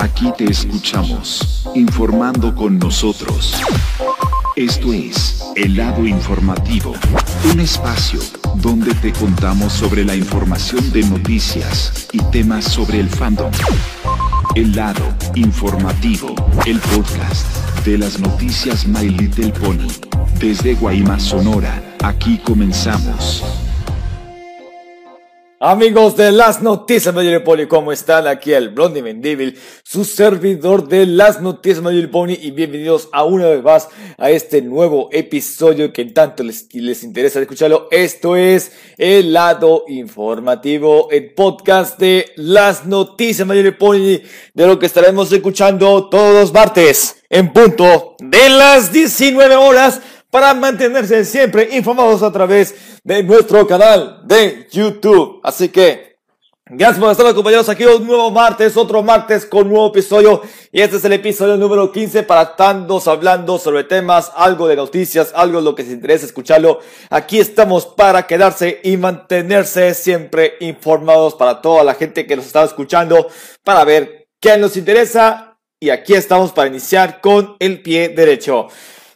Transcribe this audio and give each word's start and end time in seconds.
Aquí 0.00 0.32
te 0.34 0.50
escuchamos, 0.50 1.68
informando 1.74 2.54
con 2.54 2.78
nosotros. 2.78 3.54
Esto 4.56 4.94
es 4.94 5.44
El 5.56 5.76
lado 5.76 6.06
informativo, 6.06 6.94
un 7.52 7.60
espacio 7.60 8.18
donde 8.62 8.94
te 8.94 9.12
contamos 9.12 9.74
sobre 9.74 10.06
la 10.06 10.14
información 10.14 10.90
de 10.92 11.02
noticias 11.02 12.08
y 12.12 12.18
temas 12.30 12.64
sobre 12.64 12.98
el 12.98 13.10
fandom. 13.10 13.52
El 14.54 14.74
lado 14.74 15.04
informativo, 15.34 16.34
el 16.64 16.78
podcast 16.78 17.46
de 17.84 17.98
las 17.98 18.18
noticias 18.18 18.86
My 18.86 19.06
Little 19.06 19.52
Pony. 19.52 19.88
Desde 20.38 20.76
Guaymas, 20.76 21.24
Sonora, 21.24 21.96
aquí 22.02 22.38
comenzamos. 22.38 23.44
Amigos 25.62 26.16
de 26.16 26.32
las 26.32 26.62
noticias 26.62 27.14
Mayor 27.14 27.44
Pony, 27.44 27.66
¿cómo 27.68 27.92
están? 27.92 28.26
Aquí 28.26 28.54
el 28.54 28.70
Blondie 28.70 29.02
Mendivil, 29.02 29.58
su 29.82 30.06
servidor 30.06 30.88
de 30.88 31.04
las 31.04 31.42
noticias 31.42 31.82
Mayor 31.82 32.10
Pony 32.10 32.32
y 32.40 32.50
bienvenidos 32.50 33.10
a 33.12 33.24
una 33.24 33.46
vez 33.46 33.62
más 33.62 33.88
a 34.16 34.30
este 34.30 34.62
nuevo 34.62 35.10
episodio 35.12 35.92
que 35.92 36.06
tanto 36.06 36.44
les, 36.44 36.74
les 36.74 37.04
interesa 37.04 37.40
escucharlo. 37.40 37.88
Esto 37.90 38.36
es 38.36 38.72
el 38.96 39.34
lado 39.34 39.84
informativo, 39.88 41.10
el 41.10 41.34
podcast 41.34 41.98
de 41.98 42.32
las 42.36 42.86
noticias 42.86 43.46
Mayor 43.46 43.76
Pony, 43.76 44.22
de 44.54 44.66
lo 44.66 44.78
que 44.78 44.86
estaremos 44.86 45.30
escuchando 45.30 46.08
todos 46.08 46.40
los 46.40 46.54
martes 46.54 47.22
en 47.28 47.52
punto 47.52 48.16
de 48.18 48.48
las 48.48 48.94
19 48.94 49.56
horas 49.56 50.00
para 50.30 50.54
mantenerse 50.54 51.24
siempre 51.24 51.68
informados 51.72 52.22
a 52.22 52.32
través 52.32 52.74
de 53.02 53.22
nuestro 53.22 53.66
canal 53.66 54.22
de 54.24 54.68
YouTube. 54.70 55.40
Así 55.42 55.68
que, 55.68 56.18
gracias 56.66 57.00
por 57.00 57.10
estar 57.10 57.26
acompañados 57.26 57.68
aquí 57.68 57.84
un 57.84 58.06
nuevo 58.06 58.30
martes, 58.30 58.76
otro 58.76 59.02
martes 59.02 59.44
con 59.44 59.68
nuevo 59.68 59.88
episodio. 59.88 60.42
Y 60.70 60.80
este 60.80 60.98
es 60.98 61.04
el 61.04 61.14
episodio 61.14 61.56
número 61.56 61.90
15 61.90 62.22
para 62.22 62.54
tantos 62.54 63.08
hablando 63.08 63.58
sobre 63.58 63.82
temas, 63.82 64.30
algo 64.36 64.68
de 64.68 64.76
noticias, 64.76 65.32
algo 65.34 65.58
de 65.58 65.64
lo 65.64 65.74
que 65.74 65.84
se 65.84 65.92
interesa 65.92 66.26
escucharlo. 66.26 66.78
Aquí 67.10 67.40
estamos 67.40 67.86
para 67.86 68.26
quedarse 68.28 68.80
y 68.84 68.96
mantenerse 68.96 69.94
siempre 69.94 70.54
informados 70.60 71.34
para 71.34 71.60
toda 71.60 71.82
la 71.82 71.94
gente 71.94 72.26
que 72.26 72.36
nos 72.36 72.46
está 72.46 72.62
escuchando, 72.62 73.26
para 73.64 73.84
ver 73.84 74.28
qué 74.40 74.56
nos 74.58 74.76
interesa. 74.76 75.58
Y 75.82 75.88
aquí 75.88 76.12
estamos 76.12 76.52
para 76.52 76.68
iniciar 76.68 77.22
con 77.22 77.56
el 77.58 77.82
pie 77.82 78.10
derecho. 78.10 78.68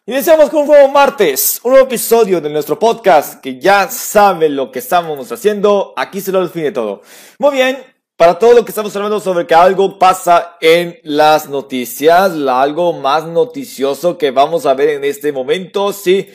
Iniciamos 0.06 0.50
con 0.50 0.60
un 0.60 0.66
nuevo 0.66 0.88
martes, 0.88 1.60
un 1.64 1.70
nuevo 1.70 1.86
episodio 1.86 2.38
de 2.38 2.50
nuestro 2.50 2.78
podcast 2.78 3.40
que 3.40 3.58
ya 3.58 3.88
saben 3.88 4.54
lo 4.54 4.70
que 4.70 4.80
estamos 4.80 5.32
haciendo. 5.32 5.94
Aquí 5.96 6.20
se 6.20 6.30
lo 6.30 6.42
define 6.42 6.72
todo. 6.72 7.00
Muy 7.38 7.52
bien, 7.52 7.78
para 8.14 8.38
todo 8.38 8.52
lo 8.52 8.66
que 8.66 8.70
estamos 8.70 8.94
hablando 8.94 9.18
sobre 9.18 9.46
que 9.46 9.54
algo 9.54 9.98
pasa 9.98 10.58
en 10.60 10.98
las 11.04 11.48
noticias, 11.48 12.32
algo 12.32 12.92
más 12.92 13.24
noticioso 13.24 14.18
que 14.18 14.30
vamos 14.30 14.66
a 14.66 14.74
ver 14.74 14.90
en 14.90 15.04
este 15.04 15.32
momento, 15.32 15.94
sí. 15.94 16.28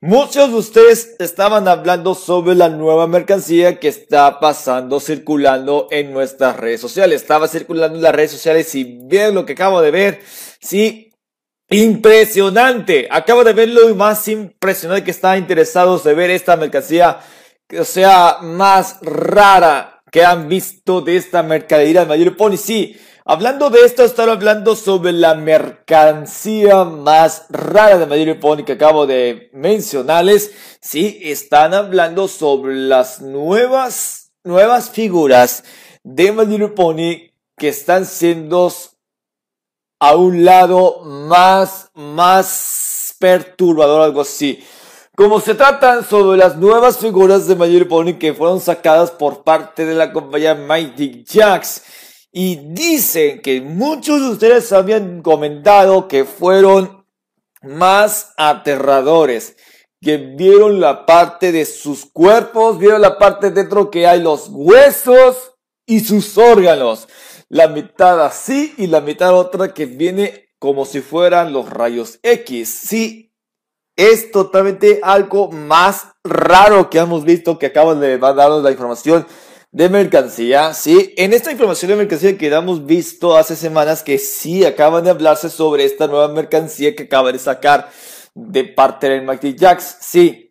Muchos 0.00 0.50
de 0.50 0.56
ustedes 0.56 1.14
estaban 1.20 1.68
hablando 1.68 2.16
sobre 2.16 2.56
la 2.56 2.68
nueva 2.68 3.06
mercancía 3.06 3.78
que 3.78 3.86
está 3.86 4.40
pasando, 4.40 4.98
circulando 4.98 5.86
en 5.92 6.12
nuestras 6.12 6.56
redes 6.56 6.80
sociales. 6.80 7.22
Estaba 7.22 7.46
circulando 7.46 7.94
en 7.96 8.02
las 8.02 8.12
redes 8.12 8.32
sociales 8.32 8.74
y 8.74 8.98
vean 9.04 9.36
lo 9.36 9.46
que 9.46 9.52
acabo 9.52 9.80
de 9.80 9.92
ver. 9.92 10.20
Sí, 10.58 11.11
Impresionante. 11.72 13.08
Acabo 13.10 13.44
de 13.44 13.54
verlo 13.54 13.88
y 13.88 13.94
más 13.94 14.28
impresionante 14.28 15.04
que 15.04 15.10
están 15.10 15.38
interesados 15.38 16.04
de 16.04 16.14
ver 16.14 16.30
esta 16.30 16.56
mercancía, 16.56 17.20
o 17.78 17.84
sea, 17.84 18.38
más 18.42 18.98
rara 19.00 20.02
que 20.10 20.24
han 20.24 20.48
visto 20.48 21.00
de 21.00 21.16
esta 21.16 21.42
mercadería 21.42 22.00
de 22.00 22.06
Mayor 22.06 22.36
Pony. 22.36 22.58
Sí, 22.58 22.96
hablando 23.24 23.70
de 23.70 23.86
esto, 23.86 24.04
están 24.04 24.28
hablando 24.28 24.76
sobre 24.76 25.12
la 25.12 25.34
mercancía 25.34 26.84
más 26.84 27.46
rara 27.48 27.96
de 27.96 28.06
Mayor 28.06 28.38
Pony 28.38 28.64
que 28.64 28.72
acabo 28.72 29.06
de 29.06 29.48
mencionarles. 29.54 30.52
Sí, 30.80 31.20
están 31.22 31.72
hablando 31.72 32.28
sobre 32.28 32.74
las 32.74 33.22
nuevas, 33.22 34.32
nuevas 34.44 34.90
figuras 34.90 35.64
de 36.04 36.32
Mayor 36.32 36.74
Pony 36.74 37.32
que 37.56 37.68
están 37.68 38.04
siendo 38.04 38.70
a 40.02 40.16
un 40.16 40.44
lado 40.44 40.98
más, 41.04 41.92
más 41.94 43.14
perturbador, 43.20 44.02
algo 44.02 44.22
así. 44.22 44.60
Como 45.14 45.40
se 45.40 45.54
tratan 45.54 46.04
sobre 46.04 46.36
las 46.38 46.56
nuevas 46.56 46.98
figuras 46.98 47.46
de 47.46 47.54
Mayor 47.54 47.86
Pony 47.86 48.14
que 48.18 48.34
fueron 48.34 48.60
sacadas 48.60 49.12
por 49.12 49.44
parte 49.44 49.84
de 49.84 49.94
la 49.94 50.12
compañía 50.12 50.56
Mighty 50.56 51.22
Jacks. 51.24 51.84
Y 52.32 52.56
dicen 52.72 53.42
que 53.42 53.60
muchos 53.60 54.20
de 54.20 54.30
ustedes 54.30 54.72
habían 54.72 55.22
comentado 55.22 56.08
que 56.08 56.24
fueron 56.24 57.06
más 57.62 58.32
aterradores. 58.36 59.54
Que 60.00 60.16
vieron 60.16 60.80
la 60.80 61.06
parte 61.06 61.52
de 61.52 61.64
sus 61.64 62.06
cuerpos, 62.06 62.76
vieron 62.80 63.02
la 63.02 63.20
parte 63.20 63.52
dentro 63.52 63.88
que 63.88 64.08
hay 64.08 64.20
los 64.20 64.48
huesos 64.50 65.52
y 65.86 66.00
sus 66.00 66.36
órganos 66.36 67.06
la 67.52 67.68
mitad 67.68 68.24
así 68.24 68.72
y 68.78 68.86
la 68.86 69.02
mitad 69.02 69.34
otra 69.34 69.74
que 69.74 69.84
viene 69.84 70.48
como 70.58 70.86
si 70.86 71.02
fueran 71.02 71.52
los 71.52 71.68
rayos 71.68 72.18
X. 72.22 72.66
Sí, 72.88 73.34
es 73.94 74.30
totalmente 74.30 75.00
algo 75.02 75.50
más 75.50 76.06
raro 76.24 76.88
que 76.88 76.98
hemos 76.98 77.24
visto 77.24 77.58
que 77.58 77.66
acaban 77.66 78.00
de 78.00 78.16
darnos 78.16 78.62
la 78.62 78.70
información 78.70 79.26
de 79.70 79.90
mercancía, 79.90 80.72
sí. 80.72 81.12
En 81.18 81.34
esta 81.34 81.52
información 81.52 81.90
de 81.90 81.96
mercancía 81.98 82.38
que 82.38 82.46
hemos 82.46 82.86
visto 82.86 83.36
hace 83.36 83.54
semanas 83.54 84.02
que 84.02 84.16
sí 84.16 84.64
acaban 84.64 85.04
de 85.04 85.10
hablarse 85.10 85.50
sobre 85.50 85.84
esta 85.84 86.06
nueva 86.06 86.28
mercancía 86.28 86.96
que 86.96 87.02
acaba 87.02 87.32
de 87.32 87.38
sacar 87.38 87.90
de 88.34 88.64
parte 88.64 89.10
del 89.10 89.26
Mighty 89.26 89.54
Jacks, 89.54 89.98
sí. 90.00 90.48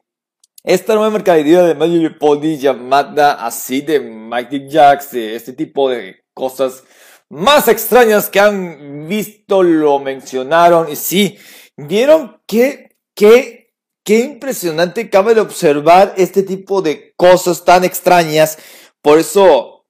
Esta 0.63 0.93
nueva 0.93 1.09
mercadería 1.09 1.63
de 1.63 1.73
Magic 1.73 2.19
Pony 2.19 2.57
llamada 2.59 3.43
así 3.43 3.81
de 3.81 3.99
Mighty 3.99 4.69
Jacks, 4.69 5.09
de 5.13 5.35
este 5.35 5.53
tipo 5.53 5.89
de 5.89 6.20
cosas 6.33 6.83
más 7.29 7.67
extrañas 7.67 8.29
que 8.29 8.39
han 8.39 9.07
visto 9.07 9.63
lo 9.63 9.99
mencionaron 9.99 10.89
y 10.91 10.95
sí, 10.95 11.37
vieron 11.77 12.41
que, 12.45 12.97
que, 13.15 13.73
qué 14.03 14.19
impresionante 14.19 15.09
cabe 15.09 15.33
de 15.33 15.41
observar 15.41 16.13
este 16.17 16.43
tipo 16.43 16.81
de 16.81 17.13
cosas 17.15 17.63
tan 17.63 17.83
extrañas. 17.83 18.57
Por 19.01 19.17
eso 19.17 19.85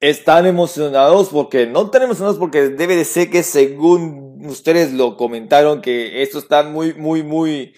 están 0.00 0.46
emocionados 0.46 1.28
porque 1.28 1.66
no 1.66 1.86
están 1.86 2.02
emocionados 2.02 2.38
porque 2.38 2.68
debe 2.70 2.96
de 2.96 3.04
ser 3.04 3.30
que 3.30 3.42
según 3.42 4.46
ustedes 4.46 4.92
lo 4.92 5.16
comentaron 5.16 5.82
que 5.82 6.22
esto 6.22 6.38
está 6.38 6.62
muy, 6.62 6.94
muy, 6.94 7.22
muy, 7.22 7.74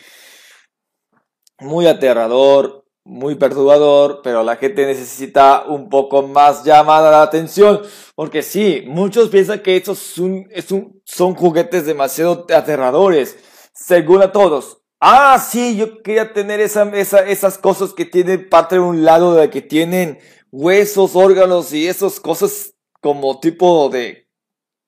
muy 1.59 1.87
aterrador, 1.87 2.82
muy 3.05 3.35
perturbador, 3.35 4.21
pero 4.23 4.43
la 4.43 4.57
gente 4.57 4.87
necesita 4.87 5.65
un 5.67 5.89
poco 5.89 6.23
más 6.23 6.65
llamada 6.65 7.11
la 7.11 7.23
atención, 7.23 7.83
porque 8.15 8.43
sí, 8.43 8.85
muchos 8.87 9.29
piensan 9.29 9.61
que 9.61 9.77
estos 9.77 9.99
son, 9.99 11.35
juguetes 11.35 11.87
demasiado 11.87 12.47
aterradores, 12.55 13.37
según 13.75 14.23
a 14.23 14.33
todos. 14.33 14.79
Ah, 15.01 15.45
sí, 15.45 15.77
yo 15.77 16.03
quería 16.03 16.33
tener 16.33 16.61
esa, 16.61 16.85
esas 16.93 17.59
cosas 17.59 17.93
que 17.93 18.05
tienen 18.05 18.49
parte 18.49 18.77
de 18.77 18.81
un 18.81 19.05
lado, 19.05 19.35
de 19.35 19.51
que 19.51 19.63
tienen 19.63 20.21
huesos, 20.53 21.17
órganos 21.17 21.73
y 21.73 21.89
esas 21.89 22.21
cosas 22.21 22.75
como 23.01 23.41
tipo 23.41 23.89
de 23.89 24.29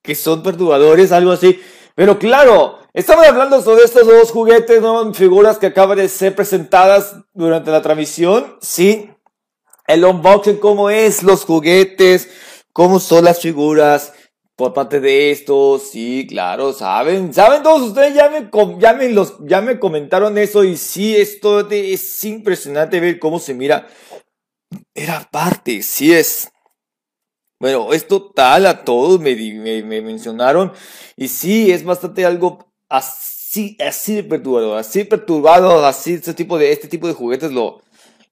que 0.01 0.15
son 0.15 0.41
perturbadores, 0.41 1.11
algo 1.11 1.31
así. 1.31 1.59
Pero 1.95 2.17
claro, 2.17 2.79
Estamos 2.95 3.27
hablando 3.27 3.61
sobre 3.61 3.83
estos 3.83 4.07
dos 4.07 4.31
juguetes, 4.31 4.81
nuevas 4.81 5.17
figuras 5.17 5.57
que 5.57 5.65
acaban 5.65 5.97
de 5.97 6.07
ser 6.07 6.33
presentadas 6.33 7.13
durante 7.33 7.69
la 7.69 7.81
transmisión. 7.81 8.55
Sí, 8.61 9.11
el 9.85 10.05
unboxing, 10.05 10.59
cómo 10.59 10.89
es 10.89 11.21
los 11.21 11.43
juguetes, 11.43 12.29
cómo 12.71 13.01
son 13.01 13.25
las 13.25 13.41
figuras 13.41 14.13
por 14.55 14.73
parte 14.73 15.01
de 15.01 15.31
estos. 15.31 15.89
Sí, 15.89 16.25
claro, 16.25 16.71
saben, 16.71 17.33
saben 17.33 17.63
todos 17.63 17.81
ustedes, 17.81 18.13
ya 18.13 18.29
me, 18.29 18.49
ya 18.79 18.93
me, 18.93 19.09
los, 19.09 19.39
ya 19.41 19.59
me 19.59 19.77
comentaron 19.77 20.37
eso 20.37 20.63
y 20.63 20.77
sí, 20.77 21.17
esto 21.17 21.69
es 21.69 22.23
impresionante 22.23 23.01
ver 23.01 23.19
cómo 23.19 23.39
se 23.39 23.53
mira. 23.53 23.89
Era 24.93 25.27
parte, 25.29 25.83
sí 25.83 26.13
es. 26.13 26.49
Bueno, 27.59 27.91
es 27.91 28.07
total 28.07 28.65
a 28.65 28.85
todos, 28.85 29.19
me, 29.19 29.35
me, 29.35 29.83
me 29.83 30.01
mencionaron. 30.01 30.71
Y 31.17 31.27
sí, 31.27 31.73
es 31.73 31.83
bastante 31.83 32.25
algo 32.25 32.73
así, 32.89 33.77
así 33.85 34.15
de 34.15 34.23
perturbador, 34.23 34.77
así 34.77 35.03
perturbado, 35.03 35.85
así, 35.85 36.13
este 36.13 36.33
tipo 36.33 36.57
de, 36.57 36.71
este 36.71 36.87
tipo 36.87 37.07
de 37.07 37.13
juguetes 37.13 37.51
lo, 37.51 37.81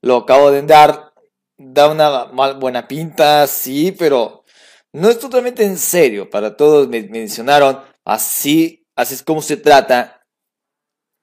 lo 0.02 0.18
acabo 0.18 0.52
de 0.52 0.62
dar, 0.64 1.14
da 1.58 1.90
una 1.90 2.26
buena 2.54 2.88
pinta, 2.88 3.48
sí, 3.48 3.92
pero 3.92 4.44
no 4.92 5.10
es 5.10 5.20
totalmente 5.20 5.64
en 5.64 5.78
serio, 5.78 6.30
para 6.30 6.56
todos 6.56 6.88
me 6.88 7.04
mencionaron, 7.04 7.80
así, 8.06 8.86
así 8.96 9.16
es 9.16 9.24
como 9.24 9.42
se 9.42 9.58
trata, 9.58 10.26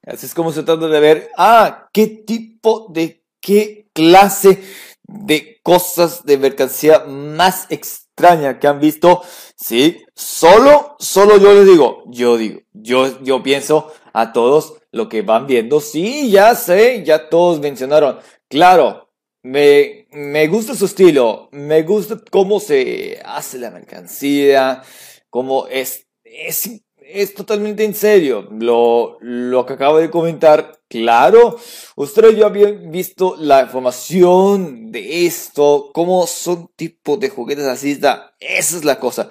así 0.05 0.27
es 0.27 0.35
como 0.35 0.53
se 0.53 0.62
trata 0.62 0.88
de 0.88 1.00
ver, 1.00 1.31
ah, 1.37 1.88
qué 1.93 2.06
tipo 2.06 2.87
de, 2.91 3.25
qué 3.41 3.88
clase 3.93 4.62
de 5.03 5.61
cosas 5.62 6.25
de 6.25 6.38
mercancía 6.38 7.00
más 7.00 7.67
extraña 7.71 8.09
que 8.58 8.67
han 8.67 8.81
visto, 8.81 9.22
sí, 9.56 10.05
solo, 10.14 10.96
solo 10.99 11.38
yo 11.38 11.55
les 11.55 11.67
digo, 11.67 12.05
yo 12.06 12.37
digo, 12.37 12.61
yo, 12.72 13.22
yo 13.22 13.43
pienso 13.43 13.93
a 14.12 14.32
todos 14.32 14.75
lo 14.93 15.08
que 15.08 15.22
van 15.22 15.46
viendo, 15.46 15.81
sí, 15.81 16.31
ya 16.31 16.55
sé, 16.55 17.05
ya 17.05 17.28
todos 17.28 17.61
mencionaron, 17.61 18.19
claro, 18.49 19.11
me, 19.43 20.06
me 20.12 20.46
gusta 20.49 20.75
su 20.75 20.87
estilo, 20.87 21.49
me 21.52 21.82
gusta 21.82 22.20
cómo 22.31 22.61
se 22.61 23.20
hace 23.25 23.58
la 23.58 23.70
mercancía, 23.70 24.82
cómo 25.31 25.67
es, 25.69 26.06
es, 26.25 26.82
es 27.12 27.34
totalmente 27.34 27.84
en 27.84 27.94
serio. 27.94 28.48
Lo, 28.50 29.18
lo 29.20 29.66
que 29.66 29.74
acabo 29.74 29.98
de 29.98 30.10
comentar, 30.10 30.80
claro, 30.88 31.58
ustedes 31.96 32.36
ya 32.36 32.46
habían 32.46 32.90
visto 32.90 33.36
la 33.38 33.62
información 33.62 34.90
de 34.92 35.26
esto, 35.26 35.90
cómo 35.92 36.26
son 36.26 36.68
tipos 36.76 37.18
de 37.20 37.30
juguetes 37.30 37.66
así, 37.66 37.92
esa 37.92 38.76
es 38.76 38.84
la 38.84 38.98
cosa. 38.98 39.30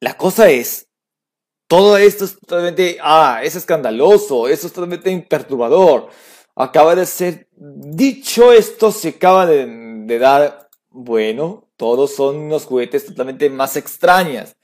La 0.00 0.16
cosa 0.16 0.48
es, 0.50 0.88
todo 1.68 1.96
esto 1.96 2.24
es 2.24 2.38
totalmente, 2.38 2.98
ah, 3.02 3.40
es 3.42 3.56
escandaloso, 3.56 4.48
eso 4.48 4.66
es 4.66 4.72
totalmente 4.72 5.18
perturbador 5.28 6.10
acaba 6.58 6.96
de 6.96 7.06
ser 7.06 7.48
dicho 7.56 8.52
esto, 8.52 8.90
se 8.90 9.10
acaba 9.10 9.46
de, 9.46 10.18
dar, 10.18 10.68
bueno, 10.90 11.68
todos 11.76 12.14
son 12.14 12.36
unos 12.36 12.64
juguetes 12.64 13.06
totalmente 13.06 13.48
más 13.48 13.76
extrañas. 13.76 14.56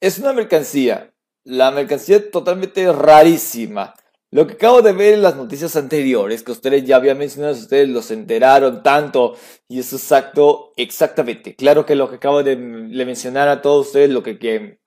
Es 0.00 0.18
una 0.18 0.32
mercancía, 0.32 1.12
la 1.44 1.70
mercancía 1.70 2.30
totalmente 2.30 2.90
rarísima. 2.90 3.94
Lo 4.30 4.46
que 4.46 4.54
acabo 4.54 4.80
de 4.80 4.92
ver 4.92 5.14
en 5.14 5.22
las 5.22 5.36
noticias 5.36 5.76
anteriores, 5.76 6.42
que 6.42 6.52
ustedes 6.52 6.84
ya 6.84 6.96
habían 6.96 7.18
mencionado, 7.18 7.52
ustedes 7.52 7.88
los 7.88 8.10
enteraron 8.10 8.82
tanto, 8.82 9.36
y 9.68 9.80
es 9.80 9.92
exacto, 9.92 10.72
exactamente. 10.76 11.54
Claro 11.54 11.84
que 11.84 11.96
lo 11.96 12.08
que 12.08 12.16
acabo 12.16 12.42
de, 12.42 12.56
mencionar 12.56 13.48
a 13.48 13.60
todos 13.60 13.88
ustedes, 13.88 14.08
lo 14.08 14.22
que, 14.22 14.38
que 14.38 14.78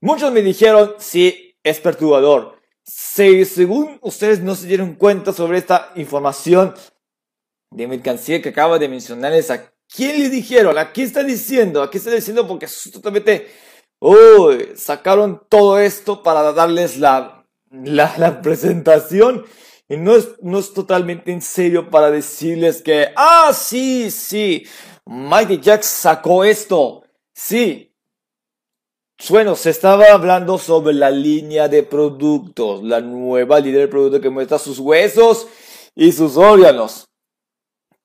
muchos 0.00 0.32
me 0.32 0.40
dijeron, 0.40 0.94
sí, 0.98 1.56
es 1.62 1.80
perturbador. 1.80 2.58
Si 2.84 3.44
según 3.44 3.98
ustedes 4.00 4.40
no 4.40 4.54
se 4.54 4.66
dieron 4.66 4.94
cuenta 4.94 5.34
sobre 5.34 5.58
esta 5.58 5.92
información 5.96 6.72
de 7.70 7.86
mercancía 7.86 8.40
que 8.40 8.50
acaba 8.50 8.78
de 8.78 8.88
mencionarles, 8.88 9.50
¿a 9.50 9.72
quién 9.94 10.22
le 10.22 10.30
dijeron? 10.30 10.78
¿A 10.78 10.92
quién 10.92 11.06
está 11.08 11.22
diciendo? 11.22 11.82
¿A 11.82 11.90
quién 11.90 12.00
está 12.00 12.14
diciendo? 12.14 12.48
Porque 12.48 12.64
es 12.64 12.90
totalmente... 12.90 13.46
Uy, 14.06 14.72
sacaron 14.76 15.40
todo 15.48 15.78
esto 15.78 16.22
para 16.22 16.52
darles 16.52 16.98
la, 16.98 17.46
la, 17.70 18.42
presentación 18.42 19.46
y 19.88 19.96
no 19.96 20.14
es, 20.14 20.28
no 20.42 20.58
es 20.58 20.74
totalmente 20.74 21.32
en 21.32 21.40
serio 21.40 21.88
para 21.88 22.10
decirles 22.10 22.82
que, 22.82 23.08
ah, 23.16 23.50
sí, 23.54 24.10
sí, 24.10 24.66
Mighty 25.06 25.58
Jack 25.58 25.80
sacó 25.84 26.44
esto. 26.44 27.04
Sí, 27.32 27.94
bueno, 29.30 29.56
se 29.56 29.70
estaba 29.70 30.04
hablando 30.12 30.58
sobre 30.58 30.92
la 30.92 31.10
línea 31.10 31.68
de 31.68 31.82
productos, 31.82 32.82
la 32.82 33.00
nueva 33.00 33.58
línea 33.58 33.80
de 33.80 33.88
productos 33.88 34.20
que 34.20 34.28
muestra 34.28 34.58
sus 34.58 34.80
huesos 34.80 35.48
y 35.94 36.12
sus 36.12 36.36
órganos. 36.36 37.08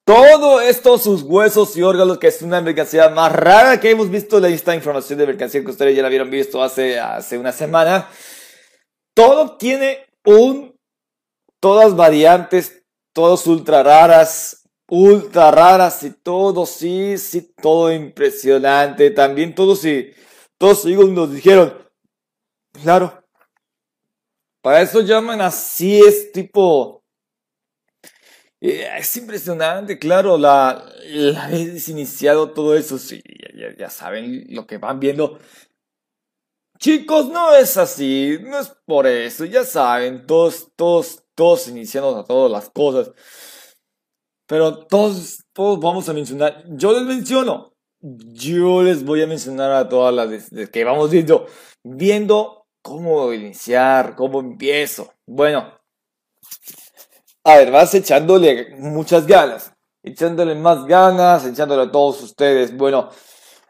Todo 0.09 0.59
esto, 0.59 0.97
sus 0.97 1.21
huesos 1.21 1.77
y 1.77 1.83
órganos, 1.83 2.17
que 2.17 2.29
es 2.29 2.41
una 2.41 2.61
mercancía 2.61 3.09
más 3.09 3.31
rara 3.31 3.79
que 3.79 3.91
hemos 3.91 4.09
visto 4.09 4.43
esta 4.43 4.73
información 4.73 5.19
de 5.19 5.27
mercancía 5.27 5.63
que 5.63 5.69
ustedes 5.69 5.95
ya 5.95 6.01
la 6.01 6.07
habían 6.07 6.31
visto 6.31 6.63
hace, 6.63 6.99
hace 6.99 7.37
una 7.37 7.51
semana. 7.51 8.09
Todo 9.13 9.55
tiene 9.57 10.07
un, 10.25 10.75
todas 11.59 11.95
variantes, 11.95 12.83
todos 13.13 13.45
ultra 13.45 13.83
raras, 13.83 14.67
ultra 14.89 15.51
raras 15.51 16.01
y 16.01 16.09
todo, 16.09 16.65
sí, 16.65 17.19
sí, 17.19 17.53
todo 17.61 17.93
impresionante. 17.93 19.11
También 19.11 19.53
todo 19.53 19.75
sí 19.75 20.11
todos 20.59 20.85
ellos 20.85 21.09
nos 21.09 21.31
dijeron, 21.31 21.73
claro, 22.83 23.23
para 24.61 24.81
eso 24.81 24.99
llaman 25.01 25.39
así, 25.41 26.01
es 26.01 26.33
tipo, 26.33 26.98
eh, 28.61 28.87
es 28.97 29.15
impresionante, 29.17 29.97
claro, 29.99 30.37
la, 30.37 30.85
la 31.05 31.47
vez 31.47 31.87
iniciado 31.89 32.51
todo 32.51 32.75
eso, 32.75 32.97
sí, 32.97 33.21
ya, 33.55 33.75
ya 33.77 33.89
saben 33.89 34.45
lo 34.49 34.67
que 34.67 34.77
van 34.77 34.99
viendo. 34.99 35.39
Chicos, 36.77 37.29
no 37.29 37.53
es 37.55 37.77
así, 37.77 38.37
no 38.41 38.59
es 38.59 38.71
por 38.85 39.07
eso, 39.07 39.45
ya 39.45 39.63
saben, 39.65 40.25
todos, 40.25 40.71
todos, 40.75 41.23
todos 41.35 41.67
iniciamos 41.67 42.15
a 42.15 42.23
todas 42.23 42.51
las 42.51 42.69
cosas. 42.69 43.11
Pero 44.47 44.85
todos, 44.87 45.43
todos 45.53 45.79
vamos 45.79 46.09
a 46.09 46.13
mencionar, 46.13 46.63
yo 46.69 46.93
les 46.93 47.03
menciono, 47.03 47.75
yo 48.01 48.81
les 48.81 49.03
voy 49.03 49.21
a 49.21 49.27
mencionar 49.27 49.71
a 49.71 49.87
todas 49.89 50.13
las 50.13 50.69
que 50.69 50.83
vamos 50.83 51.11
viendo, 51.11 51.47
viendo 51.83 52.67
cómo 52.81 53.33
iniciar, 53.33 54.15
cómo 54.15 54.39
empiezo. 54.39 55.13
Bueno, 55.27 55.79
a 57.43 57.57
ver, 57.57 57.71
vas 57.71 57.93
echándole 57.93 58.75
muchas 58.77 59.25
ganas, 59.25 59.73
echándole 60.03 60.55
más 60.55 60.85
ganas, 60.85 61.45
echándole 61.45 61.83
a 61.83 61.91
todos 61.91 62.21
ustedes. 62.21 62.75
Bueno, 62.75 63.09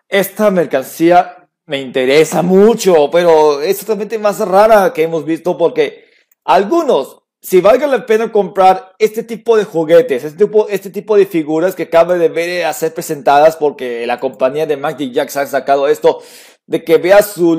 esta 0.08 0.52
mercancía 0.52 1.50
me 1.66 1.80
interesa 1.80 2.42
mucho, 2.42 3.10
pero 3.12 3.62
es 3.62 3.80
totalmente 3.80 4.18
más 4.18 4.40
rara 4.40 4.92
que 4.94 5.04
hemos 5.04 5.24
visto 5.26 5.58
porque 5.58 6.06
algunos 6.44 7.20
si 7.42 7.62
valga 7.62 7.88
la 7.88 8.06
pena 8.06 8.32
comprar 8.32 8.94
este 9.00 9.24
tipo 9.24 9.56
de 9.56 9.64
juguetes, 9.64 10.24
este 10.26 10.46
tipo, 10.46 10.68
este 10.68 10.90
tipo 10.90 11.16
de 11.16 11.26
figuras 11.26 11.74
que 11.74 11.84
acaba 11.84 12.16
de 12.16 12.28
ver 12.28 12.66
a 12.66 12.74
ser 12.74 12.94
presentadas 12.94 13.56
porque 13.56 14.06
la 14.06 14.20
compañía 14.20 14.66
de 14.66 14.76
Magic 14.76 15.14
Jacks 15.14 15.38
ha 15.38 15.48
sacado 15.48 15.88
esto, 15.88 16.22
de 16.68 16.84
que 16.84 16.98
vea 16.98 17.24
su, 17.24 17.56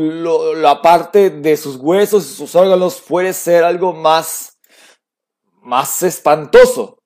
la 0.56 0.82
parte 0.82 1.30
de 1.30 1.56
sus 1.56 1.76
huesos 1.76 2.30
y 2.30 2.34
sus 2.34 2.54
órganos 2.54 3.02
puede 3.06 3.32
ser 3.32 3.64
algo 3.64 3.94
más, 3.94 4.49
más 5.62 6.02
espantoso. 6.02 6.98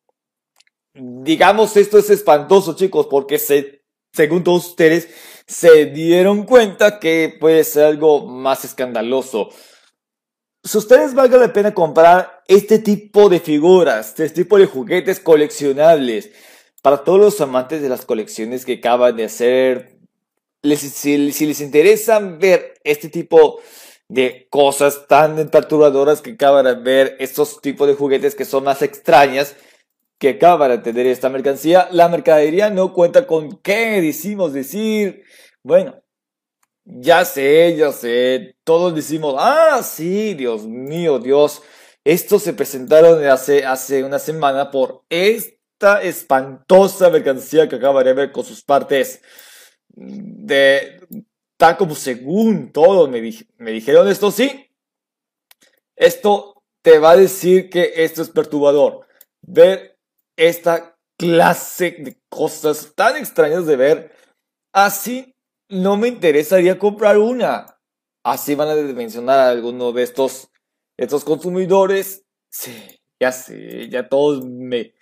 Digamos 0.95 1.77
esto 1.77 1.99
es 1.99 2.11
espantoso 2.11 2.75
chicos 2.77 3.09
porque 3.11 3.39
se, 3.39 3.83
según 4.13 4.45
todos 4.45 4.69
ustedes 4.69 5.09
se 5.47 5.87
dieron 5.87 6.45
cuenta 6.45 7.01
que 7.01 7.37
puede 7.41 7.65
ser 7.65 7.85
algo 7.85 8.27
más 8.27 8.65
escandaloso 8.65 9.51
si 10.65 10.79
ustedes 10.79 11.15
valga 11.15 11.37
la 11.37 11.53
pena 11.53 11.75
comprar 11.75 12.43
este 12.49 12.79
tipo 12.79 13.29
de 13.29 13.39
figuras, 13.39 14.09
este 14.09 14.31
tipo 14.31 14.59
de 14.59 14.67
juguetes 14.67 15.21
coleccionables, 15.21 16.31
para 16.81 17.05
todos 17.05 17.21
los 17.21 17.41
amantes 17.41 17.83
de 17.83 17.91
las 17.91 18.07
colecciones 18.07 18.65
que 18.65 18.75
acaban 18.75 19.15
de 19.15 19.25
hacer, 19.25 19.99
si, 20.63 21.19
les 21.19 21.61
interesa 21.61 22.19
ver 22.19 22.75
este 22.83 23.11
tipo 23.11 23.61
de 23.61 23.84
cosas 24.51 25.07
tan 25.09 25.49
perturbadoras 25.49 26.21
que 26.21 26.33
acaban 26.33 26.65
de 26.67 26.75
ver, 26.75 27.17
estos 27.19 27.61
tipos 27.61 27.89
de 27.89 27.95
juguetes 27.95 28.35
que 28.35 28.45
son 28.45 28.65
más 28.65 28.83
extrañas, 28.83 29.57
que 30.19 30.31
acaban 30.31 30.71
de 30.71 30.79
tener 30.79 31.07
esta 31.07 31.29
mercancía, 31.29 31.89
la 31.91 32.09
mercadería 32.09 32.71
no 32.71 32.93
cuenta 32.93 33.27
con 33.27 33.59
qué 33.59 34.01
decimos 34.01 34.53
decir, 34.53 35.25
bueno, 35.63 36.05
ya 36.85 37.25
sé, 37.25 37.77
ya 37.77 37.93
sé. 37.93 38.57
Todos 38.65 38.95
decimos, 38.95 39.37
ah, 39.39 39.83
sí, 39.83 40.35
Dios 40.35 40.67
mío, 40.67 41.19
Dios. 41.19 41.63
Estos 42.05 42.43
se 42.43 42.53
presentaron 42.53 43.25
hace, 43.27 43.65
hace 43.65 44.05
una 44.05 44.19
semana 44.19 44.71
por 44.71 45.05
esta 45.09 46.03
espantosa 46.03 47.09
mercancía 47.11 47.69
que 47.69 47.77
acaba 47.77 48.05
de 48.05 48.13
ver 48.13 48.33
con 48.33 48.45
sus 48.45 48.63
partes 48.63 49.23
de 49.89 51.01
como 51.79 51.95
según 51.95 52.73
todos 52.73 53.09
me, 53.09 53.21
dijeron 53.21 54.09
esto, 54.09 54.31
sí. 54.31 54.71
Esto 55.97 56.63
te 56.83 56.99
va 56.99 57.13
a 57.13 57.17
decir 57.17 57.71
que 57.71 57.93
esto 57.97 58.23
es 58.23 58.31
perturbador. 58.31 59.07
Ver 59.43 59.99
esta 60.37 60.97
clase 61.17 61.97
de 61.99 62.21
cosas 62.29 62.93
tan 62.95 63.17
extrañas 63.17 63.67
de 63.67 63.77
ver 63.77 64.13
así 64.73 65.35
no 65.69 65.97
me 65.97 66.09
interesaría 66.09 66.79
comprar 66.79 67.19
una. 67.19 67.79
Así 68.23 68.55
van 68.55 68.69
a 68.69 68.75
mencionar 68.75 69.39
a 69.39 69.49
alguno 69.51 69.93
de 69.93 70.03
estos, 70.03 70.51
estos 70.97 71.25
consumidores. 71.25 72.25
Sí, 72.51 73.01
ya 73.21 73.33
sé, 73.33 73.89
ya 73.89 74.09
todos 74.09 74.45
me, 74.45 74.95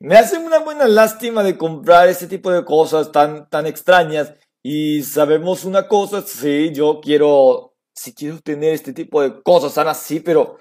me 0.00 0.16
hacen 0.16 0.44
una 0.44 0.58
buena 0.58 0.86
lástima 0.86 1.42
de 1.42 1.56
comprar 1.56 2.08
ese 2.08 2.26
tipo 2.26 2.50
de 2.50 2.64
cosas 2.64 3.12
tan, 3.12 3.48
tan 3.48 3.66
extrañas. 3.66 4.34
Y 4.66 5.02
sabemos 5.02 5.66
una 5.66 5.86
cosa, 5.88 6.22
sí, 6.22 6.72
yo 6.72 6.98
quiero, 7.02 7.74
sí 7.94 8.14
quiero 8.14 8.40
tener 8.40 8.72
este 8.72 8.94
tipo 8.94 9.20
de 9.20 9.42
cosas 9.42 9.74
tan 9.74 9.88
así, 9.88 10.20
pero 10.20 10.56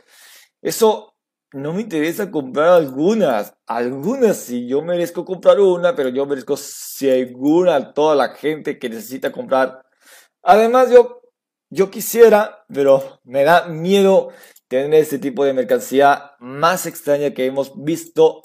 eso 0.62 1.16
no 1.54 1.72
me 1.72 1.82
interesa 1.84 2.30
comprar 2.30 2.68
algunas. 2.70 3.56
Algunas 3.66 4.36
sí, 4.38 4.68
yo 4.68 4.82
merezco 4.82 5.24
comprar 5.24 5.62
una, 5.62 5.96
pero 5.96 6.10
yo 6.10 6.26
merezco 6.26 6.58
segura 6.58 7.94
toda 7.94 8.14
la 8.16 8.36
gente 8.36 8.78
que 8.78 8.90
necesita 8.90 9.32
comprar. 9.32 9.86
Además, 10.42 10.92
yo, 10.92 11.22
yo 11.70 11.90
quisiera, 11.90 12.66
pero 12.68 13.22
me 13.24 13.46
da 13.46 13.68
miedo 13.70 14.32
tener 14.68 14.96
este 14.96 15.18
tipo 15.18 15.46
de 15.46 15.54
mercancía 15.54 16.34
más 16.40 16.86
extraña 16.88 17.34
que 17.34 17.46
hemos 17.46 17.72
visto. 17.82 18.42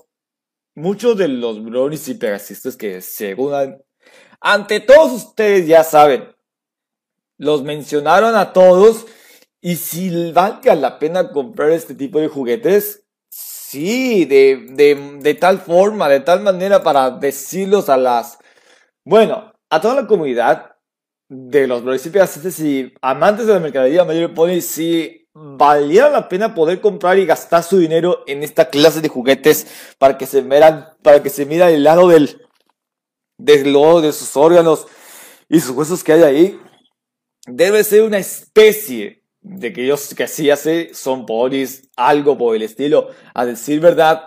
Muchos 0.76 1.16
de 1.16 1.26
los 1.26 1.64
brownies 1.64 2.06
y 2.08 2.14
pegasistas 2.14 2.76
que 2.76 3.00
según 3.00 3.54
ante 4.40 4.80
todos 4.80 5.12
ustedes 5.12 5.66
ya 5.66 5.84
saben, 5.84 6.34
los 7.36 7.62
mencionaron 7.62 8.34
a 8.36 8.52
todos 8.52 9.06
y 9.60 9.76
si 9.76 10.32
valga 10.32 10.74
la 10.74 10.98
pena 10.98 11.30
comprar 11.30 11.70
este 11.70 11.94
tipo 11.94 12.20
de 12.20 12.28
juguetes, 12.28 13.04
sí, 13.28 14.24
de, 14.24 14.66
de, 14.70 15.18
de 15.20 15.34
tal 15.34 15.58
forma, 15.58 16.08
de 16.08 16.20
tal 16.20 16.40
manera 16.42 16.82
para 16.82 17.10
decirlos 17.10 17.88
a 17.88 17.96
las, 17.96 18.38
bueno, 19.04 19.52
a 19.70 19.80
toda 19.80 19.94
la 19.94 20.06
comunidad 20.06 20.76
de 21.28 21.66
los 21.66 21.82
municipios 21.82 22.58
y 22.60 22.92
amantes 23.02 23.46
de 23.46 23.54
la 23.54 23.60
mercadería 23.60 24.04
mayor 24.04 24.32
pony, 24.32 24.60
si 24.60 25.28
valiera 25.34 26.08
la 26.08 26.28
pena 26.28 26.54
poder 26.54 26.80
comprar 26.80 27.18
y 27.18 27.26
gastar 27.26 27.62
su 27.62 27.78
dinero 27.78 28.24
en 28.26 28.42
esta 28.42 28.70
clase 28.70 29.00
de 29.00 29.08
juguetes 29.08 29.66
para 29.98 30.16
que 30.16 30.26
se 30.26 30.42
miran, 30.42 30.94
para 31.02 31.22
que 31.22 31.30
se 31.30 31.44
mira 31.46 31.70
el 31.70 31.84
lado 31.84 32.08
del, 32.08 32.47
del 33.38 33.72
lodo 33.72 34.02
de 34.02 34.12
sus 34.12 34.36
órganos 34.36 34.86
y 35.48 35.60
sus 35.60 35.70
huesos 35.70 36.04
que 36.04 36.12
hay 36.12 36.22
ahí, 36.22 36.60
debe 37.46 37.82
ser 37.84 38.02
una 38.02 38.18
especie 38.18 39.24
de 39.40 39.72
que 39.72 39.84
ellos 39.84 40.14
que 40.14 40.24
así 40.24 40.50
hace 40.50 40.92
son 40.92 41.24
polis, 41.24 41.88
algo 41.96 42.36
por 42.36 42.54
el 42.54 42.62
estilo, 42.62 43.08
a 43.32 43.46
decir 43.46 43.80
verdad. 43.80 44.26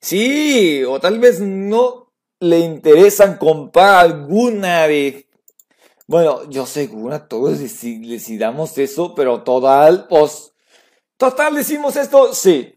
Sí, 0.00 0.84
o 0.84 1.00
tal 1.00 1.18
vez 1.18 1.40
no 1.40 2.12
le 2.40 2.58
interesan 2.58 3.38
comprar 3.38 4.04
alguna 4.04 4.86
de... 4.86 5.28
Bueno, 6.06 6.48
yo 6.50 6.66
seguro 6.66 7.14
a 7.14 7.26
todos 7.26 7.58
decidamos 7.58 8.76
eso, 8.76 9.14
pero 9.14 9.42
total, 9.42 10.06
pues... 10.08 10.52
Total, 11.16 11.54
decimos 11.54 11.96
esto, 11.96 12.34
sí. 12.34 12.73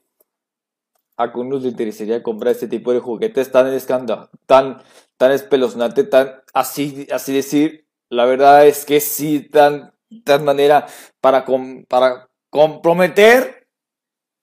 A 1.17 1.23
algunos 1.23 1.63
les 1.63 1.71
interesaría 1.71 2.23
comprar 2.23 2.53
este 2.53 2.67
tipo 2.67 2.93
de 2.93 2.99
juguetes 2.99 3.51
tan 3.51 3.67
escándalo, 3.73 4.29
tan, 4.45 4.81
tan 5.17 5.31
espeluznante, 5.31 6.03
tan 6.03 6.41
así, 6.53 7.07
así 7.11 7.33
decir. 7.33 7.87
La 8.09 8.25
verdad 8.25 8.65
es 8.65 8.85
que 8.85 9.01
sí, 9.01 9.41
tan 9.41 9.91
tal 10.23 10.43
manera 10.43 10.87
para, 11.21 11.45
para 11.87 12.29
comprometer 12.49 13.67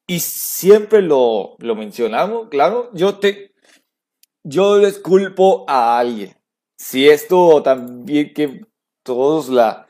y 0.06 0.20
siempre 0.20 1.00
lo, 1.00 1.56
lo 1.58 1.74
mencionamos, 1.74 2.48
claro, 2.50 2.90
yo 2.92 3.18
te, 3.18 3.54
yo 4.42 4.78
les 4.78 4.98
culpo 4.98 5.64
a 5.66 5.98
alguien. 5.98 6.36
Si 6.76 7.08
esto 7.08 7.62
también 7.62 8.34
que 8.34 8.66
todos 9.02 9.48
la, 9.48 9.86